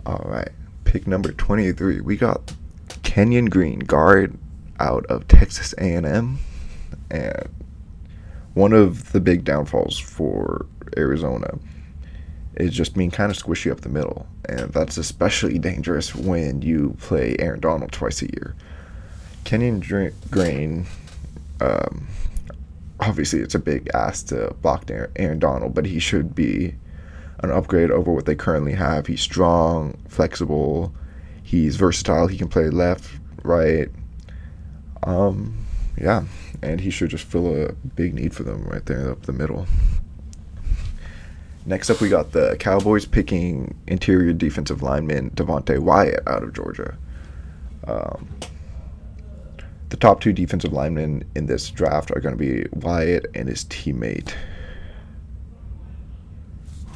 All 0.05 0.23
right, 0.25 0.49
pick 0.83 1.07
number 1.07 1.31
23. 1.31 2.01
We 2.01 2.17
got 2.17 2.53
Kenyon 3.03 3.45
Green, 3.45 3.79
guard 3.79 4.37
out 4.79 5.05
of 5.05 5.27
Texas 5.27 5.73
A&M, 5.77 6.39
and 7.09 7.49
one 8.53 8.73
of 8.73 9.11
the 9.11 9.19
big 9.19 9.43
downfalls 9.43 9.97
for 9.99 10.65
Arizona 10.97 11.57
is 12.55 12.73
just 12.73 12.95
being 12.95 13.11
kind 13.11 13.31
of 13.31 13.37
squishy 13.37 13.71
up 13.71 13.81
the 13.81 13.89
middle, 13.89 14.27
and 14.45 14.71
that's 14.73 14.97
especially 14.97 15.57
dangerous 15.57 16.13
when 16.15 16.61
you 16.61 16.95
play 16.99 17.35
Aaron 17.39 17.59
Donald 17.59 17.91
twice 17.91 18.21
a 18.21 18.25
year. 18.25 18.55
Kenyon 19.43 20.13
Green, 20.29 20.85
um, 21.59 22.07
obviously, 23.01 23.39
it's 23.39 23.55
a 23.55 23.59
big 23.59 23.89
ask 23.93 24.27
to 24.27 24.55
block 24.61 24.89
Aaron 24.89 25.39
Donald, 25.39 25.73
but 25.73 25.85
he 25.85 25.99
should 25.99 26.33
be 26.35 26.75
an 27.39 27.51
upgrade 27.51 27.91
over 27.91 28.11
what 28.11 28.25
they 28.25 28.35
currently 28.35 28.73
have. 28.73 29.07
He's 29.07 29.21
strong, 29.21 29.97
flexible, 30.07 30.93
he's 31.43 31.75
versatile. 31.75 32.27
He 32.27 32.37
can 32.37 32.47
play 32.47 32.69
left, 32.69 33.19
right. 33.43 33.89
Um, 35.03 35.65
yeah, 35.97 36.23
and 36.61 36.79
he 36.79 36.91
should 36.91 37.09
just 37.09 37.25
fill 37.25 37.65
a 37.65 37.73
big 37.73 38.13
need 38.13 38.33
for 38.33 38.43
them 38.43 38.63
right 38.63 38.85
there 38.85 39.11
up 39.11 39.23
the 39.23 39.33
middle. 39.33 39.65
Next 41.65 41.89
up, 41.89 42.01
we 42.01 42.09
got 42.09 42.31
the 42.31 42.55
Cowboys 42.59 43.05
picking 43.05 43.75
interior 43.87 44.33
defensive 44.33 44.81
lineman 44.81 45.29
Devonte 45.31 45.77
Wyatt 45.77 46.27
out 46.27 46.43
of 46.43 46.53
Georgia. 46.53 46.97
Um, 47.87 48.27
the 49.91 49.97
top 49.97 50.21
two 50.21 50.33
defensive 50.33 50.73
linemen 50.73 51.23
in 51.35 51.45
this 51.45 51.69
draft 51.69 52.11
are 52.11 52.19
going 52.19 52.35
to 52.35 52.39
be 52.39 52.67
Wyatt 52.73 53.27
and 53.35 53.47
his 53.47 53.65
teammate. 53.65 54.33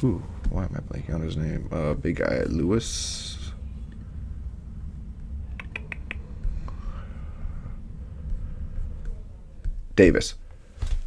Who? 0.00 0.22
Why 0.50 0.64
am 0.64 0.74
I 0.74 0.80
blanking 0.80 1.14
on 1.14 1.20
his 1.20 1.36
name? 1.36 1.68
Uh, 1.70 1.94
big 1.94 2.16
guy 2.16 2.42
Lewis. 2.46 3.52
Davis 9.94 10.34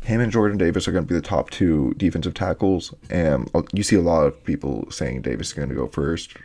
him 0.09 0.21
and 0.21 0.31
Jordan 0.31 0.57
Davis 0.57 0.87
are 0.87 0.91
going 0.91 1.05
to 1.05 1.07
be 1.07 1.13
the 1.13 1.21
top 1.21 1.51
two 1.51 1.93
defensive 1.97 2.33
tackles, 2.33 2.95
and 3.11 3.47
you 3.73 3.83
see 3.83 3.95
a 3.95 4.01
lot 4.01 4.25
of 4.25 4.43
people 4.43 4.89
saying 4.89 5.21
Davis 5.21 5.49
is 5.49 5.53
going 5.53 5.69
to 5.69 5.75
go 5.75 5.87
first. 5.87 6.35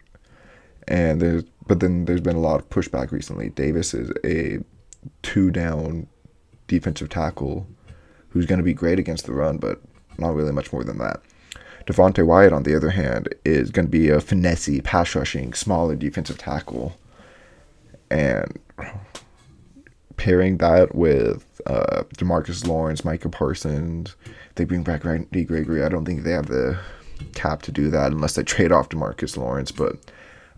And 0.87 1.19
there's, 1.19 1.45
but 1.67 1.81
then 1.81 2.05
there's 2.05 2.21
been 2.21 2.37
a 2.37 2.41
lot 2.41 2.61
of 2.61 2.69
pushback 2.69 3.11
recently. 3.11 3.49
Davis 3.49 3.95
is 3.95 4.13
a 4.23 4.59
two 5.23 5.51
down 5.51 6.07
defensive 6.67 7.09
tackle 7.09 7.67
who's 8.31 8.47
going 8.47 8.59
to 8.59 8.65
be 8.65 8.75
great 8.75 8.99
against 8.99 9.27
the 9.27 9.33
run, 9.33 9.59
but 9.59 9.81
not 10.19 10.35
really 10.35 10.53
much 10.53 10.73
more 10.73 10.85
than 10.85 10.99
that. 10.99 11.21
Devonte 11.87 12.25
Wyatt, 12.27 12.53
on 12.53 12.63
the 12.63 12.75
other 12.75 12.91
hand, 12.91 13.35
is 13.45 13.71
going 13.71 13.87
to 13.87 13.91
be 13.91 14.09
a 14.09 14.19
finessey, 14.19 14.83
pass 14.83 15.15
rushing, 15.15 15.53
smaller 15.53 15.95
defensive 15.95 16.39
tackle. 16.39 16.97
And 18.11 18.59
pairing 20.17 20.59
that 20.59 20.95
with 20.95 21.61
uh, 21.67 22.05
Demarcus 22.17 22.67
Lawrence, 22.67 23.05
Micah 23.05 23.29
Parsons, 23.29 24.17
they 24.55 24.65
bring 24.65 24.83
back 24.83 25.05
Randy 25.05 25.45
Gregory. 25.45 25.83
I 25.83 25.89
don't 25.89 26.05
think 26.05 26.23
they 26.23 26.31
have 26.31 26.47
the 26.47 26.79
cap 27.35 27.63
to 27.63 27.73
do 27.73 27.91
that 27.91 28.13
unless 28.13 28.35
they 28.35 28.43
trade 28.43 28.73
off 28.73 28.89
Demarcus 28.89 29.37
Lawrence. 29.37 29.71
But 29.71 29.97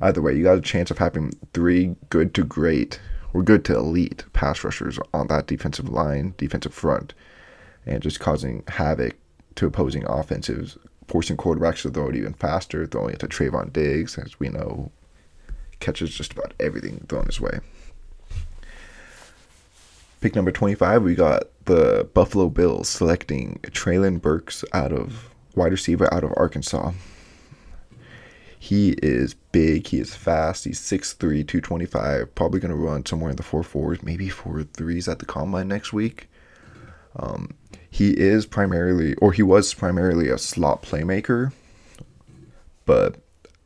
either 0.01 0.23
way, 0.23 0.35
you 0.35 0.45
got 0.45 0.59
a 0.59 0.63
chance 0.63 0.91
of 0.91 0.99
having 0.99 1.33
three 1.53 1.97
good 2.11 2.35
to 2.35 2.45
great 2.45 3.01
or 3.33 3.43
good 3.43 3.65
to 3.67 3.77
elite 3.77 4.25
pass 4.33 4.63
rushers 4.65 4.99
on 5.13 5.27
that 5.29 5.47
defensive 5.47 5.89
line, 5.89 6.35
defensive 6.37 6.75
front, 6.75 7.15
and 7.85 8.03
just 8.03 8.21
causing 8.21 8.63
havoc 8.69 9.17
to 9.57 9.67
opposing 9.67 10.05
offenses, 10.07 10.77
forcing 11.09 11.37
quarterbacks 11.37 11.83
to 11.83 11.91
throw 11.91 12.09
it 12.09 12.17
even 12.17 12.35
faster, 12.35 12.87
throwing 12.87 13.15
it 13.15 13.21
to 13.21 13.29
Trevon 13.29 13.73
Diggs, 13.73 14.19
as 14.19 14.39
we 14.39 14.49
know, 14.49 14.91
catches 15.81 16.11
just 16.15 16.33
about 16.33 16.55
everything 16.61 17.05
thrown 17.09 17.27
his 17.27 17.41
way. 17.41 17.61
Pick 20.21 20.35
number 20.35 20.51
25, 20.51 21.03
we 21.03 21.15
got 21.15 21.45
the 21.67 22.09
Buffalo 22.15 22.49
Bills 22.49 22.89
selecting 22.89 23.61
Treylon 23.65 24.21
Burks 24.21 24.65
out 24.73 24.93
of 24.93 25.29
wide 25.55 25.73
receiver 25.73 26.13
out 26.13 26.25
of 26.25 26.33
Arkansas. 26.37 26.93
He 28.67 28.97
is 29.01 29.35
big, 29.53 29.87
he 29.87 30.01
is 30.01 30.17
fast, 30.17 30.65
he's 30.65 30.81
6'3, 30.81 31.19
225, 31.21 32.35
probably 32.35 32.59
going 32.59 32.73
to 32.73 32.77
run 32.77 33.07
somewhere 33.07 33.31
in 33.31 33.37
the 33.37 33.45
4 33.45 33.63
4s, 33.63 34.03
maybe 34.03 34.29
4 34.29 34.65
3s 34.65 35.07
at 35.09 35.21
the 35.21 35.25
combine 35.25 35.69
next 35.69 35.93
week. 35.93 36.29
Um, 37.15 37.55
he 37.89 38.11
is 38.19 38.45
primarily, 38.45 39.15
or 39.19 39.33
he 39.33 39.45
was 39.45 39.73
primarily 39.73 40.31
a 40.31 40.37
slot 40.37 40.83
playmaker, 40.83 41.53
but 42.87 43.21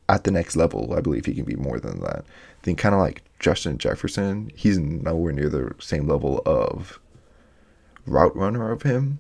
at 0.07 0.25
the 0.25 0.31
next 0.31 0.55
level, 0.55 0.93
I 0.95 1.01
believe 1.01 1.25
he 1.25 1.33
can 1.33 1.47
be 1.47 1.57
more 1.57 1.81
than 1.81 2.01
that. 2.01 2.23
I 2.27 2.63
think 2.63 2.77
kind 2.77 2.95
of 2.95 3.01
like 3.01 3.23
Justin 3.39 3.79
Jefferson, 3.79 4.51
he's 4.55 4.79
nowhere 4.79 5.33
near 5.33 5.49
the 5.49 5.75
same 5.79 6.09
level 6.09 6.43
of 6.45 7.01
route 8.05 8.37
runner 8.37 8.71
of 8.71 8.83
him. 8.83 9.19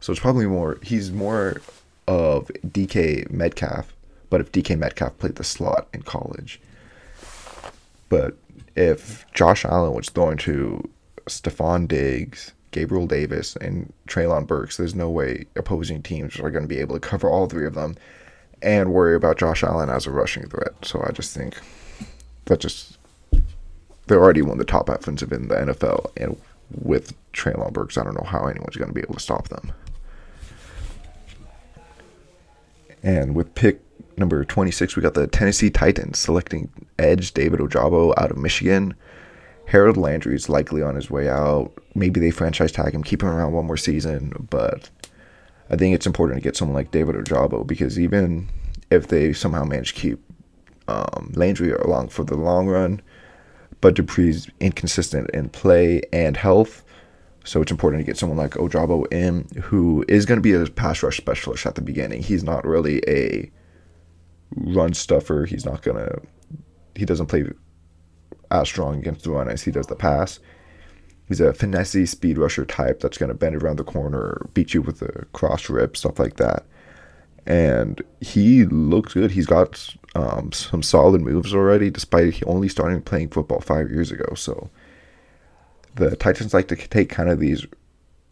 So 0.00 0.10
it's 0.10 0.20
probably 0.20 0.46
more, 0.46 0.80
he's 0.82 1.12
more 1.12 1.62
of 2.08 2.50
DK 2.66 3.30
Metcalf, 3.30 3.94
but 4.32 4.40
if 4.40 4.50
DK 4.50 4.78
Metcalf 4.78 5.18
played 5.18 5.34
the 5.34 5.44
slot 5.44 5.88
in 5.92 6.00
college. 6.00 6.58
But 8.08 8.34
if 8.74 9.26
Josh 9.34 9.62
Allen 9.66 9.92
was 9.92 10.08
throwing 10.08 10.38
to 10.38 10.88
Stefon 11.26 11.86
Diggs, 11.86 12.52
Gabriel 12.70 13.06
Davis, 13.06 13.56
and 13.56 13.92
Treylon 14.08 14.46
Burks, 14.46 14.78
there's 14.78 14.94
no 14.94 15.10
way 15.10 15.44
opposing 15.54 16.02
teams 16.02 16.40
are 16.40 16.50
going 16.50 16.64
to 16.64 16.68
be 16.68 16.78
able 16.78 16.98
to 16.98 17.06
cover 17.06 17.28
all 17.28 17.46
three 17.46 17.66
of 17.66 17.74
them 17.74 17.94
and 18.62 18.94
worry 18.94 19.14
about 19.14 19.36
Josh 19.36 19.62
Allen 19.62 19.90
as 19.90 20.06
a 20.06 20.10
rushing 20.10 20.48
threat. 20.48 20.72
So 20.82 21.04
I 21.06 21.12
just 21.12 21.36
think 21.36 21.60
that 22.46 22.60
just 22.60 22.96
they're 24.06 24.22
already 24.22 24.40
one 24.40 24.52
of 24.52 24.58
the 24.58 24.64
top 24.64 24.88
offensive 24.88 25.30
in 25.30 25.48
the 25.48 25.56
NFL, 25.56 26.10
and 26.16 26.40
with 26.70 27.12
Treylon 27.34 27.74
Burks, 27.74 27.98
I 27.98 28.04
don't 28.04 28.14
know 28.14 28.26
how 28.26 28.46
anyone's 28.46 28.76
going 28.76 28.88
to 28.88 28.94
be 28.94 29.02
able 29.02 29.16
to 29.16 29.20
stop 29.20 29.48
them. 29.48 29.72
And 33.02 33.34
with 33.34 33.54
pick 33.54 33.82
number 34.16 34.44
26, 34.44 34.96
we 34.96 35.02
got 35.02 35.14
the 35.14 35.26
Tennessee 35.26 35.70
Titans 35.70 36.18
selecting 36.18 36.70
edge 36.98 37.32
David 37.32 37.60
Ojabo 37.60 38.14
out 38.16 38.30
of 38.30 38.36
Michigan. 38.36 38.94
Harold 39.66 39.96
Landry 39.96 40.34
is 40.34 40.48
likely 40.48 40.82
on 40.82 40.94
his 40.94 41.10
way 41.10 41.28
out. 41.28 41.72
Maybe 41.94 42.20
they 42.20 42.30
franchise 42.30 42.72
tag 42.72 42.94
him, 42.94 43.02
keep 43.02 43.22
him 43.22 43.28
around 43.28 43.52
one 43.52 43.66
more 43.66 43.76
season, 43.76 44.46
but 44.50 44.90
I 45.70 45.76
think 45.76 45.94
it's 45.94 46.06
important 46.06 46.38
to 46.38 46.42
get 46.42 46.56
someone 46.56 46.74
like 46.74 46.90
David 46.90 47.16
Ojabo 47.16 47.66
because 47.66 47.98
even 47.98 48.48
if 48.90 49.08
they 49.08 49.32
somehow 49.32 49.64
manage 49.64 49.94
to 49.94 50.00
keep 50.00 50.20
um, 50.88 51.32
Landry 51.34 51.72
along 51.72 52.08
for 52.08 52.24
the 52.24 52.36
long 52.36 52.66
run, 52.66 53.00
but 53.80 53.94
Dupree's 53.94 54.48
inconsistent 54.60 55.30
in 55.30 55.48
play 55.48 56.02
and 56.12 56.36
health. 56.36 56.84
So 57.44 57.60
it's 57.60 57.72
important 57.72 58.00
to 58.00 58.06
get 58.06 58.18
someone 58.18 58.38
like 58.38 58.52
Ojabo 58.52 59.12
in 59.12 59.48
who 59.62 60.04
is 60.08 60.26
going 60.26 60.38
to 60.38 60.42
be 60.42 60.52
a 60.52 60.66
pass 60.66 61.02
rush 61.02 61.16
specialist 61.16 61.66
at 61.66 61.74
the 61.74 61.80
beginning. 61.80 62.22
He's 62.22 62.44
not 62.44 62.66
really 62.66 63.02
a 63.08 63.50
run 64.56 64.94
stuffer. 64.94 65.44
He's 65.44 65.64
not 65.64 65.82
to, 65.96 66.20
he 66.94 67.04
doesn't 67.04 67.26
play 67.26 67.44
as 68.50 68.68
strong 68.68 68.98
against 68.98 69.24
the 69.24 69.30
run 69.30 69.48
as 69.48 69.62
he 69.62 69.70
does 69.70 69.86
the 69.86 69.96
pass. 69.96 70.38
He's 71.26 71.40
a 71.40 71.54
finesse 71.54 72.10
speed 72.10 72.36
rusher 72.36 72.64
type 72.64 73.00
that's 73.00 73.16
to 73.28 73.34
bend 73.34 73.56
around 73.56 73.78
the 73.78 73.84
corner, 73.84 74.46
beat 74.54 74.74
you 74.74 74.82
with 74.82 75.00
a 75.02 75.24
cross 75.32 75.70
rip, 75.70 75.96
stuff 75.96 76.18
like 76.18 76.36
that. 76.36 76.66
And 77.46 78.02
he 78.20 78.64
looks 78.66 79.14
good. 79.14 79.30
He's 79.30 79.46
got 79.46 79.96
um, 80.14 80.52
some 80.52 80.82
solid 80.82 81.22
moves 81.22 81.54
already, 81.54 81.90
despite 81.90 82.34
he 82.34 82.44
only 82.44 82.68
starting 82.68 83.00
playing 83.02 83.30
football 83.30 83.60
five 83.60 83.90
years 83.90 84.12
ago. 84.12 84.34
So 84.34 84.70
the 85.94 86.14
Titans 86.16 86.54
like 86.54 86.68
to 86.68 86.76
take 86.76 87.08
kind 87.08 87.30
of 87.30 87.40
these 87.40 87.66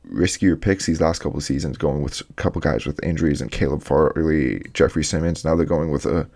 riskier 0.08 0.60
picks 0.60 0.86
these 0.86 1.00
last 1.00 1.20
couple 1.20 1.38
of 1.38 1.44
seasons, 1.44 1.76
going 1.76 2.02
with 2.02 2.20
a 2.20 2.32
couple 2.34 2.60
guys 2.60 2.86
with 2.86 3.02
injuries 3.02 3.40
and 3.40 3.50
Caleb 3.50 3.82
Farley, 3.82 4.62
Jeffrey 4.72 5.04
Simmons. 5.04 5.44
Now 5.44 5.56
they're 5.56 5.66
going 5.66 5.90
with 5.90 6.06
a 6.06 6.28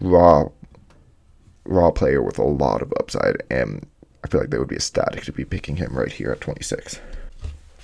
raw, 0.00 0.48
raw 1.64 1.90
player 1.90 2.22
with 2.22 2.38
a 2.38 2.44
lot 2.44 2.82
of 2.82 2.92
upside, 2.98 3.42
and 3.50 3.86
I 4.24 4.28
feel 4.28 4.40
like 4.40 4.50
they 4.50 4.58
would 4.58 4.68
be 4.68 4.76
ecstatic 4.76 5.24
to 5.24 5.32
be 5.32 5.44
picking 5.44 5.76
him 5.76 5.96
right 5.96 6.12
here 6.12 6.30
at 6.30 6.40
26. 6.40 7.00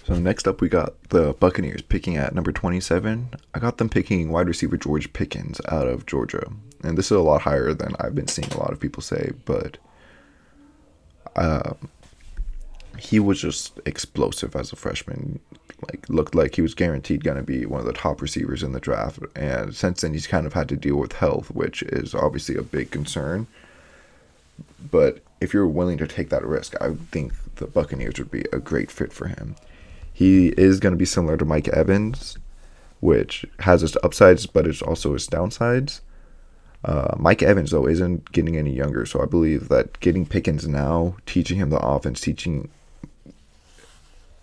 So 0.05 0.15
next 0.15 0.47
up, 0.47 0.61
we 0.61 0.69
got 0.69 1.03
the 1.09 1.33
Buccaneers 1.41 1.83
picking 1.83 2.17
at 2.17 2.35
number 2.35 2.53
27. 2.53 3.31
I 3.55 3.59
got 3.59 3.79
them 3.79 3.89
picking 3.89 4.31
wide 4.31 4.47
receiver 4.47 4.77
George 4.77 5.13
Pickens 5.13 5.61
out 5.69 5.89
of 5.89 6.07
Georgia, 6.07 6.47
and 6.85 6.97
this 6.97 7.07
is 7.07 7.17
a 7.17 7.21
lot 7.21 7.43
higher 7.43 7.75
than 7.75 7.97
I've 7.99 8.15
been 8.15 8.29
seeing 8.29 8.53
a 8.53 8.59
lot 8.59 8.73
of 8.73 8.81
people 8.81 9.03
say, 9.03 9.33
but. 9.45 9.79
Uh, 11.35 11.75
he 12.99 13.19
was 13.21 13.41
just 13.41 13.79
explosive 13.87 14.57
as 14.57 14.73
a 14.73 14.77
freshman. 14.77 15.41
Like 15.87 16.09
looked 16.09 16.35
like 16.35 16.55
he 16.55 16.63
was 16.63 16.75
guaranteed 16.75 17.23
going 17.23 17.37
to 17.37 17.43
be 17.43 17.67
one 17.67 17.81
of 17.81 17.87
the 17.87 17.93
top 17.93 18.23
receivers 18.23 18.63
in 18.63 18.73
the 18.73 18.81
draft. 18.81 19.19
And 19.35 19.75
since 19.75 20.01
then, 20.01 20.13
he's 20.13 20.27
kind 20.27 20.47
of 20.47 20.55
had 20.55 20.69
to 20.71 20.77
deal 20.77 20.97
with 20.97 21.13
health, 21.13 21.51
which 21.51 21.83
is 21.83 22.15
obviously 22.15 22.57
a 22.57 22.63
big 22.63 22.91
concern. 22.91 23.47
But 24.91 25.23
if 25.41 25.53
you're 25.53 25.67
willing 25.67 25.99
to 25.99 26.07
take 26.07 26.31
that 26.31 26.47
risk, 26.47 26.75
I 26.81 26.95
think 27.11 27.33
the 27.57 27.67
Buccaneers 27.67 28.19
would 28.19 28.31
be 28.31 28.45
a 28.53 28.59
great 28.59 28.91
fit 28.91 29.13
for 29.13 29.29
him. 29.29 29.57
He 30.13 30.49
is 30.57 30.81
going 30.81 30.93
to 30.93 30.99
be 30.99 31.05
similar 31.05 31.37
to 31.37 31.45
Mike 31.45 31.69
Evans, 31.69 32.39
which 33.01 33.45
has 33.61 33.83
its 33.83 33.97
upsides, 34.03 34.47
but 34.47 34.67
it's 34.67 34.81
also 34.81 35.15
its 35.15 35.27
downsides. 35.27 36.01
Uh, 36.85 37.15
Mike 37.19 37.43
Evans, 37.43 37.71
though, 37.71 37.87
isn't 37.87 38.33
getting 38.33 38.57
any 38.57 38.73
younger, 38.73 39.05
so 39.05 39.21
I 39.21 39.27
believe 39.27 39.69
that 39.69 39.99
getting 40.01 40.25
Pickens 40.25 40.67
now, 40.67 41.17
teaching 41.27 41.59
him 41.59 41.71
the 41.71 41.79
offense, 41.79 42.21
teaching 42.21 42.71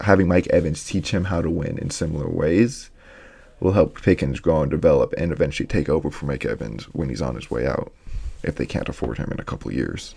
having 0.02 0.28
Mike 0.28 0.48
Evans 0.48 0.86
teach 0.86 1.12
him 1.12 1.26
how 1.26 1.42
to 1.42 1.50
win 1.50 1.78
in 1.78 1.90
similar 1.90 2.28
ways 2.28 2.90
will 3.60 3.74
help 3.74 4.02
Pickens 4.02 4.40
grow 4.40 4.62
and 4.62 4.72
develop 4.72 5.14
and 5.18 5.32
eventually 5.32 5.68
take 5.68 5.88
over 5.88 6.12
for 6.12 6.26
Mike 6.26 6.46
Evans 6.46 6.84
when 6.94 7.10
he's 7.10 7.22
on 7.22 7.36
his 7.36 7.50
way 7.50 7.66
out, 7.66 7.94
if 8.44 8.56
they 8.56 8.66
can't 8.66 8.90
afford 8.90 9.18
him 9.18 9.32
in 9.32 9.40
a 9.40 9.46
couple 9.46 9.72
years. 9.72 10.16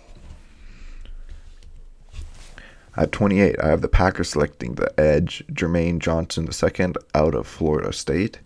At 2.97 3.13
28, 3.13 3.57
I 3.63 3.69
have 3.69 3.83
the 3.83 3.89
Packers 3.89 4.31
selecting 4.31 4.75
the 4.75 4.99
edge, 4.99 5.45
Jermaine 5.53 5.99
Johnson 5.99 6.49
II, 6.49 6.95
out 7.15 7.35
of 7.35 7.47
Florida 7.47 7.93
State. 7.93 8.41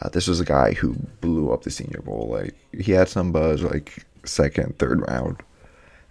Uh, 0.00 0.10
this 0.10 0.28
was 0.28 0.38
a 0.38 0.44
guy 0.44 0.74
who 0.74 0.94
blew 1.20 1.50
up 1.50 1.62
the 1.62 1.70
Senior 1.70 2.02
Bowl. 2.02 2.28
Like 2.30 2.54
he 2.72 2.92
had 2.92 3.08
some 3.08 3.32
buzz, 3.32 3.62
like 3.62 4.04
second, 4.24 4.78
third 4.78 5.00
round, 5.08 5.42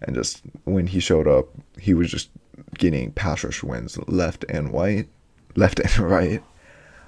and 0.02 0.16
just 0.16 0.42
when 0.66 0.88
he 0.88 1.00
showed 1.00 1.28
up, 1.28 1.48
he 1.80 1.94
was 1.94 2.10
just 2.10 2.30
getting 2.78 3.12
pass 3.12 3.44
rush 3.44 3.64
wins 3.64 3.98
left 4.08 4.46
and 4.50 4.74
right, 4.74 5.08
left 5.56 5.80
and 5.80 5.98
right. 6.00 6.44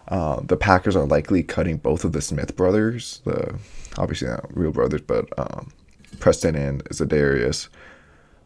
Uh, 0.07 0.41
the 0.41 0.57
Packers 0.57 0.95
are 0.95 1.05
likely 1.05 1.41
cutting 1.41 1.77
both 1.77 2.03
of 2.03 2.11
the 2.11 2.21
Smith 2.21 2.55
brothers, 2.55 3.21
the 3.23 3.55
obviously 3.97 4.27
not 4.27 4.45
real 4.55 4.71
brothers, 4.71 5.01
but 5.01 5.25
um, 5.37 5.71
Preston 6.19 6.55
and 6.55 6.83
Za'Darius. 6.85 7.69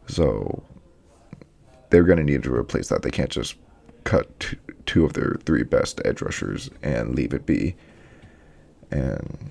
So 0.06 0.62
they're 1.90 2.04
going 2.04 2.18
to 2.18 2.24
need 2.24 2.42
to 2.44 2.54
replace 2.54 2.88
that. 2.88 3.02
They 3.02 3.10
can't 3.10 3.30
just 3.30 3.56
cut 4.04 4.38
two, 4.38 4.56
two 4.86 5.04
of 5.04 5.14
their 5.14 5.36
three 5.44 5.64
best 5.64 6.00
edge 6.04 6.22
rushers 6.22 6.70
and 6.82 7.14
leave 7.14 7.34
it 7.34 7.46
be. 7.46 7.74
And 8.90 9.50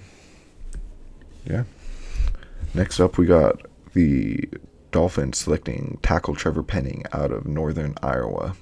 yeah. 1.45 1.63
Next 2.73 2.99
up, 2.99 3.17
we 3.17 3.25
got 3.25 3.61
the 3.93 4.47
Dolphins 4.95 5.39
selecting 5.39 5.99
tackle 6.01 6.35
Trevor 6.35 6.63
Penning 6.63 7.03
out 7.11 7.29
of 7.29 7.45
Northern 7.45 7.95
Iowa. 8.01 8.55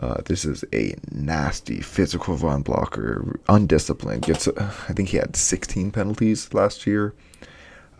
Uh, 0.00 0.20
this 0.24 0.44
is 0.44 0.64
a 0.72 0.96
nasty 1.12 1.80
physical 1.80 2.36
run 2.36 2.62
blocker, 2.62 3.38
undisciplined. 3.48 4.22
Gets, 4.22 4.48
uh, 4.48 4.72
I 4.88 4.92
think 4.92 5.10
he 5.10 5.16
had 5.16 5.36
16 5.36 5.92
penalties 5.92 6.52
last 6.52 6.88
year, 6.88 7.14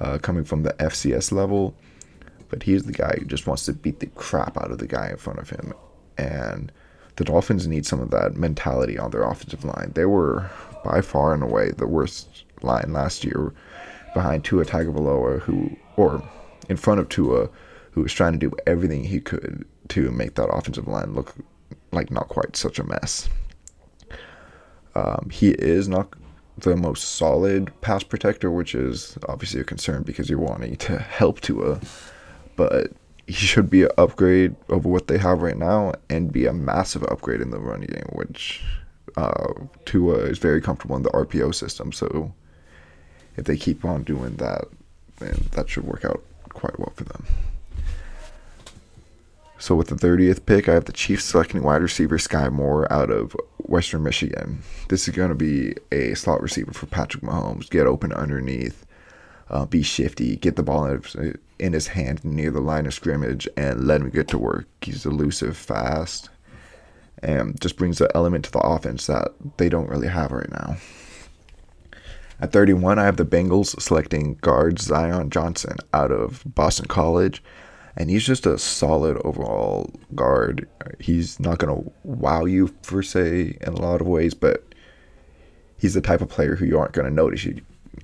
uh, 0.00 0.18
coming 0.18 0.42
from 0.42 0.64
the 0.64 0.72
FCS 0.80 1.30
level. 1.30 1.76
But 2.48 2.64
he's 2.64 2.86
the 2.86 2.92
guy 2.92 3.14
who 3.20 3.24
just 3.24 3.46
wants 3.46 3.66
to 3.66 3.72
beat 3.72 4.00
the 4.00 4.06
crap 4.06 4.56
out 4.56 4.72
of 4.72 4.78
the 4.78 4.88
guy 4.88 5.10
in 5.10 5.16
front 5.16 5.38
of 5.38 5.50
him, 5.50 5.72
and 6.18 6.72
the 7.14 7.24
Dolphins 7.24 7.68
need 7.68 7.86
some 7.86 8.00
of 8.00 8.10
that 8.10 8.34
mentality 8.34 8.98
on 8.98 9.12
their 9.12 9.22
offensive 9.22 9.64
line. 9.64 9.92
They 9.94 10.06
were 10.06 10.50
by 10.82 11.02
far 11.02 11.32
and 11.32 11.44
away 11.44 11.70
the 11.70 11.86
worst 11.86 12.46
line 12.62 12.92
last 12.92 13.22
year, 13.22 13.54
behind 14.12 14.42
Tua 14.42 14.64
Tagovailoa, 14.64 15.38
who 15.42 15.76
or 15.96 16.20
in 16.68 16.76
front 16.76 17.00
of 17.00 17.08
Tua, 17.08 17.48
who 17.92 18.02
was 18.02 18.12
trying 18.12 18.32
to 18.32 18.38
do 18.38 18.52
everything 18.66 19.04
he 19.04 19.20
could 19.20 19.64
to 19.88 20.10
make 20.10 20.34
that 20.34 20.48
offensive 20.48 20.88
line 20.88 21.14
look 21.14 21.34
like 21.92 22.10
not 22.10 22.28
quite 22.28 22.56
such 22.56 22.78
a 22.78 22.84
mess. 22.84 23.28
Um, 24.94 25.28
he 25.30 25.50
is 25.50 25.88
not 25.88 26.14
the 26.58 26.76
most 26.76 27.16
solid 27.16 27.72
pass 27.80 28.02
protector, 28.02 28.50
which 28.50 28.74
is 28.74 29.18
obviously 29.28 29.60
a 29.60 29.64
concern 29.64 30.02
because 30.02 30.30
you're 30.30 30.38
wanting 30.38 30.76
to 30.76 30.98
help 31.18 31.40
Tua, 31.40 31.80
but 32.56 32.92
he 33.26 33.32
should 33.32 33.70
be 33.70 33.82
an 33.82 33.90
upgrade 33.96 34.54
over 34.68 34.88
what 34.88 35.06
they 35.08 35.18
have 35.18 35.42
right 35.42 35.56
now 35.56 35.92
and 36.10 36.32
be 36.32 36.46
a 36.46 36.52
massive 36.52 37.02
upgrade 37.04 37.40
in 37.40 37.50
the 37.50 37.58
running 37.58 37.88
game, 37.88 38.08
which 38.12 38.62
uh, 39.16 39.52
Tua 39.84 40.16
is 40.16 40.38
very 40.38 40.60
comfortable 40.60 40.96
in 40.96 41.02
the 41.02 41.10
RPO 41.10 41.54
system. 41.54 41.90
So 41.90 42.34
if 43.36 43.44
they 43.46 43.56
keep 43.56 43.84
on 43.84 44.04
doing 44.04 44.36
that, 44.36 44.66
then 45.18 45.48
that 45.52 45.68
should 45.68 45.84
work 45.84 46.04
out 46.04 46.22
quite 46.54 46.78
well 46.78 46.92
for 46.94 47.04
them. 47.04 47.26
So 49.58 49.74
with 49.74 49.88
the 49.88 49.94
30th 49.94 50.44
pick, 50.44 50.68
I 50.68 50.74
have 50.74 50.84
the 50.84 50.92
Chiefs 50.92 51.24
selecting 51.24 51.62
wide 51.62 51.80
receiver 51.80 52.18
Skyy 52.18 52.52
Moore 52.52 52.92
out 52.92 53.10
of 53.10 53.34
Western 53.58 54.02
Michigan. 54.02 54.62
This 54.88 55.08
is 55.08 55.14
going 55.14 55.30
to 55.30 55.34
be 55.34 55.74
a 55.90 56.14
slot 56.14 56.42
receiver 56.42 56.72
for 56.72 56.84
Patrick 56.84 57.22
Mahomes. 57.22 57.70
Get 57.70 57.86
open 57.86 58.12
underneath, 58.12 58.84
uh, 59.48 59.64
be 59.64 59.82
shifty, 59.82 60.36
get 60.36 60.56
the 60.56 60.62
ball 60.62 61.00
in 61.58 61.72
his 61.72 61.86
hand 61.86 62.24
near 62.24 62.50
the 62.50 62.60
line 62.60 62.84
of 62.84 62.92
scrimmage, 62.92 63.48
and 63.56 63.86
let 63.86 64.02
him 64.02 64.10
get 64.10 64.28
to 64.28 64.38
work. 64.38 64.66
He's 64.82 65.06
elusive, 65.06 65.56
fast, 65.56 66.28
and 67.22 67.58
just 67.60 67.76
brings 67.76 68.00
an 68.02 68.08
element 68.14 68.44
to 68.44 68.50
the 68.50 68.58
offense 68.58 69.06
that 69.06 69.32
they 69.56 69.70
don't 69.70 69.88
really 69.88 70.08
have 70.08 70.30
right 70.30 70.50
now. 70.50 70.76
At 72.40 72.52
31, 72.52 72.98
I 72.98 73.04
have 73.04 73.16
the 73.16 73.24
Bengals 73.24 73.80
selecting 73.80 74.34
guard 74.34 74.78
Zion 74.80 75.30
Johnson 75.30 75.76
out 75.92 76.10
of 76.10 76.42
Boston 76.46 76.86
College. 76.86 77.42
And 77.96 78.10
he's 78.10 78.26
just 78.26 78.44
a 78.44 78.58
solid 78.58 79.18
overall 79.24 79.88
guard. 80.14 80.68
He's 80.98 81.38
not 81.38 81.58
going 81.58 81.84
to 81.84 81.92
wow 82.02 82.44
you, 82.44 82.68
per 82.82 83.02
se, 83.02 83.56
in 83.60 83.72
a 83.72 83.80
lot 83.80 84.00
of 84.00 84.08
ways, 84.08 84.34
but 84.34 84.64
he's 85.78 85.94
the 85.94 86.00
type 86.00 86.20
of 86.20 86.28
player 86.28 86.56
who 86.56 86.66
you 86.66 86.78
aren't 86.78 86.92
going 86.92 87.08
to 87.08 87.14
notice, 87.14 87.46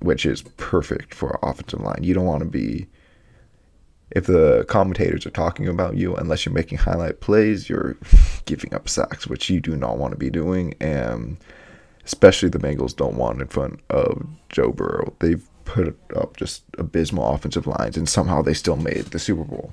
which 0.01 0.25
is 0.25 0.43
perfect 0.43 1.13
for 1.13 1.41
offensive 1.43 1.81
line. 1.81 2.03
You 2.03 2.15
don't 2.15 2.25
want 2.25 2.45
to 2.45 2.49
be, 2.49 2.87
if 4.13 4.27
the 4.27 4.65
commentators 4.69 5.27
are 5.27 5.31
talking 5.31 5.67
about 5.67 5.97
you, 5.97 6.15
unless 6.15 6.47
you're 6.47 6.55
making 6.55 6.79
highlight 6.79 7.21
plays, 7.21 7.69
you're 7.69 7.97
giving 8.45 8.73
up 8.73 8.89
sacks, 8.89 9.27
which 9.27 9.51
you 9.51 9.61
do 9.61 9.75
not 9.75 9.99
want 9.99 10.13
to 10.13 10.19
be 10.19 10.31
doing. 10.31 10.75
And 10.81 11.37
especially 12.05 12.49
the 12.49 12.59
Bengals 12.59 12.97
don't 12.97 13.17
want 13.17 13.41
in 13.41 13.49
front 13.49 13.81
of 13.91 14.27
Joe 14.49 14.73
Burrow. 14.73 15.15
They've 15.19 15.47
put 15.65 15.97
up 16.17 16.37
just 16.37 16.65
abysmal 16.79 17.29
offensive 17.29 17.67
lines, 17.67 17.97
and 17.97 18.09
somehow 18.09 18.43
they 18.43 18.55
still 18.55 18.77
made 18.77 19.07
the 19.07 19.19
Super 19.19 19.45
Bowl, 19.45 19.73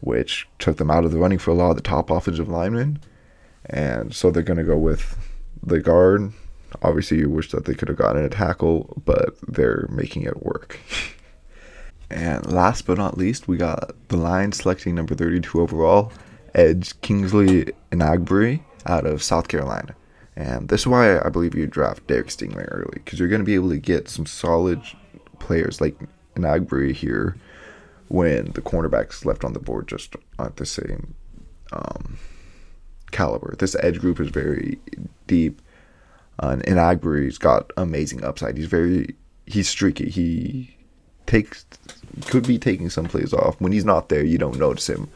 which 0.00 0.48
took 0.58 0.76
them 0.78 0.90
out 0.90 1.04
of 1.04 1.12
the 1.12 1.18
running 1.18 1.38
for 1.38 1.50
a 1.50 1.54
lot 1.54 1.70
of 1.70 1.76
the 1.76 1.82
top 1.82 2.10
offensive 2.10 2.48
linemen. 2.48 3.00
And 3.66 4.14
so 4.14 4.30
they're 4.30 4.42
going 4.42 4.58
to 4.58 4.64
go 4.64 4.78
with 4.78 5.16
the 5.62 5.80
guard. 5.80 6.32
Obviously, 6.82 7.18
you 7.18 7.28
wish 7.28 7.50
that 7.50 7.64
they 7.64 7.74
could 7.74 7.88
have 7.88 7.98
gotten 7.98 8.24
a 8.24 8.28
tackle, 8.28 9.02
but 9.04 9.36
they're 9.46 9.86
making 9.90 10.22
it 10.22 10.42
work. 10.42 10.78
and 12.10 12.50
last 12.50 12.86
but 12.86 12.98
not 12.98 13.18
least, 13.18 13.48
we 13.48 13.56
got 13.56 13.92
the 14.08 14.16
Lions 14.16 14.58
selecting 14.58 14.94
number 14.94 15.14
32 15.14 15.60
overall, 15.60 16.12
Edge 16.54 16.98
Kingsley 17.00 17.72
Enagbare 17.92 18.60
out 18.86 19.06
of 19.06 19.22
South 19.22 19.48
Carolina. 19.48 19.94
And 20.38 20.68
this 20.68 20.82
is 20.82 20.86
why 20.86 21.18
I 21.18 21.30
believe 21.30 21.56
you 21.56 21.66
draft 21.66 22.06
Derek 22.06 22.28
Stingley 22.28 22.64
early, 22.70 23.00
because 23.04 23.18
you're 23.18 23.28
going 23.28 23.40
to 23.40 23.44
be 23.44 23.56
able 23.56 23.70
to 23.70 23.76
get 23.76 24.08
some 24.08 24.24
solid 24.24 24.80
players 25.40 25.80
like 25.80 25.96
Enagbare 26.36 26.92
here 26.92 27.36
when 28.06 28.52
the 28.52 28.62
cornerbacks 28.62 29.24
left 29.24 29.42
on 29.42 29.52
the 29.52 29.58
board 29.58 29.88
just 29.88 30.14
aren't 30.38 30.56
the 30.56 30.64
same 30.64 31.14
um, 31.72 32.18
caliber. 33.10 33.56
This 33.58 33.74
edge 33.80 33.98
group 33.98 34.20
is 34.20 34.28
very 34.28 34.78
deep, 35.26 35.60
and 36.38 36.62
Enagbare's 36.62 37.36
got 37.36 37.72
amazing 37.76 38.22
upside. 38.22 38.56
He's 38.56 38.66
very 38.66 39.16
he's 39.46 39.68
streaky. 39.68 40.08
He 40.08 40.76
takes 41.26 41.66
could 42.26 42.46
be 42.46 42.60
taking 42.60 42.90
some 42.90 43.06
plays 43.06 43.34
off. 43.34 43.60
When 43.60 43.72
he's 43.72 43.84
not 43.84 44.08
there, 44.08 44.24
you 44.24 44.38
don't 44.38 44.56
notice 44.56 44.88
him, 44.88 45.10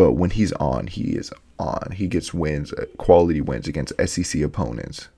but 0.00 0.12
when 0.12 0.30
he's 0.30 0.52
on, 0.52 0.86
he 0.86 1.10
is 1.10 1.30
on. 1.58 1.92
He 1.94 2.06
gets 2.06 2.32
wins, 2.32 2.72
uh, 2.72 2.86
quality 2.96 3.42
wins 3.42 3.68
against 3.68 3.92
SEC 4.06 4.40
opponents. 4.40 5.08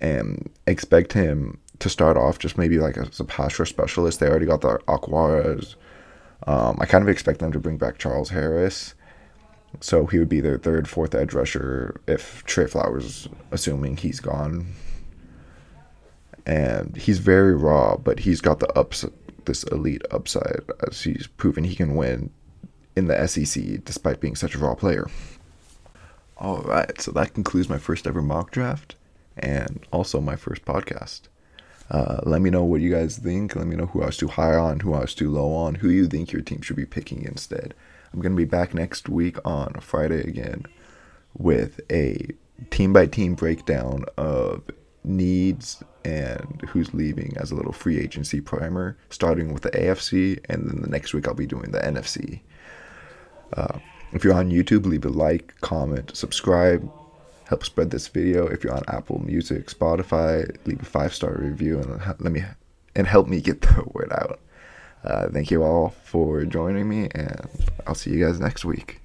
And 0.00 0.50
expect 0.66 1.12
him 1.12 1.60
to 1.78 1.88
start 1.88 2.16
off 2.16 2.40
just 2.40 2.58
maybe 2.58 2.78
like 2.78 2.98
as 2.98 3.20
a 3.20 3.24
pass 3.24 3.56
rush 3.56 3.68
specialist. 3.68 4.18
They 4.18 4.26
already 4.26 4.46
got 4.46 4.62
the 4.62 4.78
Okwaras. 4.88 5.76
Um, 6.48 6.76
I 6.80 6.86
kind 6.86 7.02
of 7.02 7.08
expect 7.08 7.38
them 7.38 7.52
to 7.52 7.60
bring 7.60 7.76
back 7.78 7.98
Charles 7.98 8.30
Harris. 8.30 8.94
So 9.80 10.06
he 10.06 10.18
would 10.18 10.28
be 10.28 10.40
their 10.40 10.58
third, 10.58 10.88
fourth 10.88 11.14
edge 11.14 11.32
rusher 11.32 12.00
if 12.08 12.42
Trey 12.46 12.66
Flowers, 12.66 13.28
assuming 13.52 13.98
he's 13.98 14.18
gone. 14.18 14.72
And 16.46 16.96
he's 16.96 17.20
very 17.20 17.54
raw, 17.54 17.96
but 17.96 18.18
he's 18.18 18.40
got 18.40 18.58
the 18.58 18.76
ups, 18.76 19.04
this 19.44 19.62
elite 19.62 20.02
upside 20.10 20.62
as 20.88 21.00
he's 21.02 21.28
proven 21.28 21.62
he 21.62 21.76
can 21.76 21.94
win 21.94 22.32
in 22.98 23.06
the 23.06 23.26
SEC 23.26 23.84
despite 23.84 24.20
being 24.20 24.36
such 24.36 24.54
a 24.54 24.58
raw 24.58 24.74
player. 24.74 25.08
All 26.36 26.62
right, 26.62 27.00
so 27.00 27.10
that 27.12 27.34
concludes 27.34 27.68
my 27.68 27.78
first 27.78 28.06
ever 28.06 28.22
mock 28.22 28.50
draft 28.50 28.94
and 29.36 29.86
also 29.92 30.20
my 30.20 30.36
first 30.36 30.64
podcast. 30.64 31.22
Uh, 31.90 32.20
let 32.24 32.42
me 32.42 32.50
know 32.50 32.64
what 32.64 32.80
you 32.80 32.90
guys 32.90 33.16
think. 33.16 33.56
Let 33.56 33.66
me 33.66 33.76
know 33.76 33.86
who 33.86 34.02
I 34.02 34.06
was 34.06 34.16
too 34.16 34.28
high 34.28 34.54
on, 34.54 34.80
who 34.80 34.92
I 34.92 35.00
was 35.00 35.14
too 35.14 35.30
low 35.30 35.52
on, 35.54 35.76
who 35.76 35.88
you 35.88 36.06
think 36.06 36.32
your 36.32 36.42
team 36.42 36.60
should 36.60 36.76
be 36.76 36.84
picking 36.84 37.22
instead. 37.22 37.74
I'm 38.12 38.20
going 38.20 38.32
to 38.32 38.36
be 38.36 38.44
back 38.44 38.74
next 38.74 39.08
week 39.08 39.36
on 39.44 39.74
Friday 39.80 40.20
again 40.20 40.66
with 41.36 41.80
a 41.90 42.28
team 42.70 42.92
by 42.92 43.06
team 43.06 43.34
breakdown 43.34 44.04
of 44.16 44.62
needs 45.04 45.82
and 46.04 46.62
who's 46.68 46.94
leaving 46.94 47.34
as 47.36 47.50
a 47.50 47.54
little 47.54 47.72
free 47.72 47.98
agency 47.98 48.40
primer, 48.40 48.96
starting 49.10 49.52
with 49.52 49.62
the 49.62 49.70
AFC, 49.70 50.40
and 50.48 50.68
then 50.68 50.82
the 50.82 50.88
next 50.88 51.14
week 51.14 51.26
I'll 51.26 51.34
be 51.34 51.46
doing 51.46 51.70
the 51.70 51.80
NFC. 51.80 52.40
Uh, 53.52 53.78
if 54.12 54.24
you're 54.24 54.34
on 54.34 54.50
YouTube, 54.50 54.86
leave 54.86 55.04
a 55.04 55.10
like, 55.10 55.54
comment, 55.60 56.16
subscribe, 56.16 56.90
help 57.44 57.64
spread 57.64 57.90
this 57.90 58.08
video. 58.08 58.46
If 58.46 58.64
you're 58.64 58.74
on 58.74 58.82
Apple 58.88 59.20
Music, 59.20 59.66
Spotify, 59.66 60.56
leave 60.66 60.80
a 60.80 60.84
five 60.84 61.14
star 61.14 61.34
review 61.34 61.78
and 61.78 62.00
let 62.20 62.32
me 62.32 62.44
and 62.94 63.06
help 63.06 63.26
me 63.28 63.40
get 63.40 63.60
the 63.62 63.84
word 63.92 64.12
out. 64.12 64.40
Uh, 65.04 65.28
thank 65.30 65.50
you 65.50 65.62
all 65.62 65.90
for 66.04 66.44
joining 66.44 66.88
me, 66.88 67.08
and 67.14 67.48
I'll 67.86 67.94
see 67.94 68.10
you 68.10 68.24
guys 68.24 68.40
next 68.40 68.64
week. 68.64 69.00